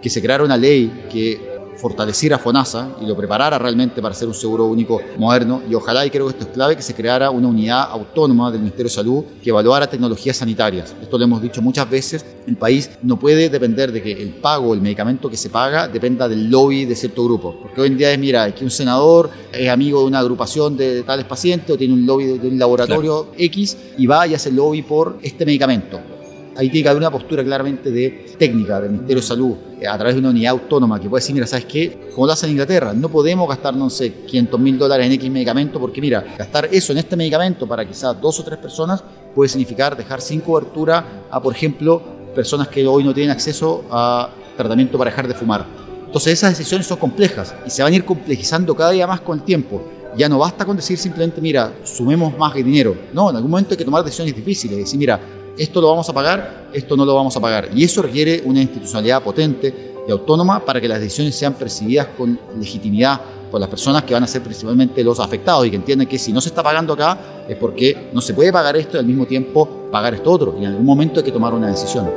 que 0.00 0.08
se 0.08 0.22
creara 0.22 0.42
una 0.42 0.56
ley 0.56 1.06
que 1.12 1.49
fortaleciera 1.80 2.38
FONASA 2.38 2.96
y 3.00 3.06
lo 3.06 3.16
preparara 3.16 3.58
realmente 3.58 4.02
para 4.02 4.14
ser 4.14 4.28
un 4.28 4.34
seguro 4.34 4.66
único 4.66 5.00
moderno. 5.16 5.62
Y 5.68 5.74
ojalá, 5.74 6.04
y 6.04 6.10
creo 6.10 6.26
que 6.26 6.32
esto 6.32 6.44
es 6.44 6.50
clave, 6.50 6.76
que 6.76 6.82
se 6.82 6.94
creara 6.94 7.30
una 7.30 7.48
unidad 7.48 7.90
autónoma 7.90 8.50
del 8.50 8.60
Ministerio 8.60 8.88
de 8.88 8.94
Salud 8.94 9.24
que 9.42 9.50
evaluara 9.50 9.88
tecnologías 9.88 10.36
sanitarias. 10.36 10.94
Esto 11.00 11.18
lo 11.18 11.24
hemos 11.24 11.42
dicho 11.42 11.62
muchas 11.62 11.88
veces. 11.88 12.24
El 12.46 12.56
país 12.56 12.90
no 13.02 13.18
puede 13.18 13.48
depender 13.48 13.92
de 13.92 14.02
que 14.02 14.12
el 14.12 14.34
pago, 14.34 14.74
el 14.74 14.80
medicamento 14.80 15.30
que 15.30 15.36
se 15.36 15.50
paga, 15.50 15.88
dependa 15.88 16.28
del 16.28 16.50
lobby 16.50 16.84
de 16.84 16.94
cierto 16.94 17.24
grupo. 17.24 17.56
Porque 17.62 17.80
hoy 17.80 17.88
en 17.88 17.96
día 17.96 18.12
es, 18.12 18.18
mira, 18.18 18.54
que 18.54 18.64
un 18.64 18.70
senador 18.70 19.30
es 19.52 19.68
amigo 19.68 20.00
de 20.00 20.06
una 20.06 20.18
agrupación 20.18 20.76
de 20.76 21.02
tales 21.02 21.24
pacientes 21.24 21.70
o 21.70 21.78
tiene 21.78 21.94
un 21.94 22.06
lobby 22.06 22.38
de 22.38 22.48
un 22.48 22.58
laboratorio 22.58 23.28
X 23.36 23.76
y 23.96 24.06
va 24.06 24.26
y 24.26 24.34
hace 24.34 24.50
lobby 24.50 24.82
por 24.82 25.18
este 25.22 25.46
medicamento 25.46 26.19
ahí 26.60 26.68
tiene 26.68 26.82
que 26.82 26.88
haber 26.90 27.00
una 27.00 27.10
postura 27.10 27.42
claramente 27.42 27.90
de 27.90 28.34
técnica 28.38 28.80
del 28.80 28.90
Ministerio 28.90 29.22
de 29.22 29.26
Salud 29.26 29.56
eh, 29.80 29.86
a 29.86 29.96
través 29.96 30.14
de 30.14 30.20
una 30.20 30.28
unidad 30.28 30.50
autónoma 30.50 31.00
que 31.00 31.08
puede 31.08 31.22
decir, 31.22 31.34
mira, 31.34 31.46
¿sabes 31.46 31.64
qué? 31.64 32.10
Como 32.14 32.26
lo 32.26 32.34
hace 32.34 32.44
en 32.44 32.52
Inglaterra, 32.52 32.92
no 32.92 33.08
podemos 33.08 33.48
gastar, 33.48 33.74
no 33.74 33.88
sé, 33.88 34.12
500 34.26 34.60
mil 34.60 34.78
dólares 34.78 35.06
en 35.06 35.12
X 35.12 35.30
medicamento 35.30 35.80
porque, 35.80 36.02
mira, 36.02 36.22
gastar 36.36 36.68
eso 36.70 36.92
en 36.92 36.98
este 36.98 37.16
medicamento 37.16 37.66
para 37.66 37.88
quizás 37.88 38.20
dos 38.20 38.38
o 38.40 38.44
tres 38.44 38.58
personas 38.58 39.02
puede 39.34 39.48
significar 39.48 39.96
dejar 39.96 40.20
sin 40.20 40.40
cobertura 40.40 41.24
a, 41.30 41.40
por 41.40 41.54
ejemplo, 41.54 42.02
personas 42.34 42.68
que 42.68 42.86
hoy 42.86 43.04
no 43.04 43.14
tienen 43.14 43.30
acceso 43.30 43.84
a 43.90 44.28
tratamiento 44.54 44.98
para 44.98 45.10
dejar 45.10 45.28
de 45.28 45.34
fumar. 45.34 45.64
Entonces 46.04 46.34
esas 46.34 46.50
decisiones 46.50 46.86
son 46.86 46.98
complejas 46.98 47.54
y 47.66 47.70
se 47.70 47.82
van 47.82 47.92
a 47.92 47.96
ir 47.96 48.04
complejizando 48.04 48.76
cada 48.76 48.90
día 48.90 49.06
más 49.06 49.20
con 49.20 49.38
el 49.38 49.44
tiempo. 49.44 49.82
Ya 50.14 50.28
no 50.28 50.38
basta 50.38 50.66
con 50.66 50.76
decir 50.76 50.98
simplemente, 50.98 51.40
mira, 51.40 51.72
sumemos 51.84 52.36
más 52.36 52.52
dinero. 52.52 52.96
No, 53.14 53.30
en 53.30 53.36
algún 53.36 53.50
momento 53.50 53.70
hay 53.70 53.78
que 53.78 53.84
tomar 53.84 54.04
decisiones 54.04 54.34
difíciles. 54.34 54.76
Decir, 54.76 54.98
mira, 54.98 55.20
esto 55.56 55.80
lo 55.80 55.88
vamos 55.88 56.08
a 56.08 56.12
pagar, 56.12 56.68
esto 56.72 56.96
no 56.96 57.04
lo 57.04 57.14
vamos 57.14 57.36
a 57.36 57.40
pagar. 57.40 57.68
Y 57.74 57.84
eso 57.84 58.02
requiere 58.02 58.42
una 58.44 58.60
institucionalidad 58.60 59.22
potente 59.22 59.94
y 60.06 60.10
autónoma 60.10 60.64
para 60.64 60.80
que 60.80 60.88
las 60.88 61.00
decisiones 61.00 61.34
sean 61.34 61.54
percibidas 61.54 62.08
con 62.16 62.38
legitimidad 62.58 63.20
por 63.50 63.60
las 63.60 63.68
personas 63.68 64.04
que 64.04 64.14
van 64.14 64.22
a 64.22 64.26
ser 64.26 64.42
principalmente 64.42 65.02
los 65.02 65.18
afectados 65.18 65.66
y 65.66 65.70
que 65.70 65.76
entienden 65.76 66.06
que 66.06 66.18
si 66.18 66.32
no 66.32 66.40
se 66.40 66.50
está 66.50 66.62
pagando 66.62 66.92
acá 66.92 67.18
es 67.48 67.56
porque 67.56 68.10
no 68.12 68.20
se 68.20 68.32
puede 68.32 68.52
pagar 68.52 68.76
esto 68.76 68.96
y 68.96 69.00
al 69.00 69.06
mismo 69.06 69.26
tiempo 69.26 69.88
pagar 69.90 70.14
esto 70.14 70.30
otro. 70.30 70.54
Y 70.58 70.64
en 70.64 70.70
algún 70.70 70.86
momento 70.86 71.20
hay 71.20 71.24
que 71.24 71.32
tomar 71.32 71.52
una 71.52 71.68
decisión. 71.68 72.08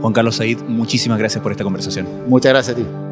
Juan 0.00 0.12
Carlos 0.12 0.34
Said, 0.34 0.62
muchísimas 0.62 1.16
gracias 1.18 1.40
por 1.40 1.52
esta 1.52 1.62
conversación. 1.62 2.08
Muchas 2.28 2.50
gracias 2.50 2.76
a 2.76 2.80
ti. 2.80 3.11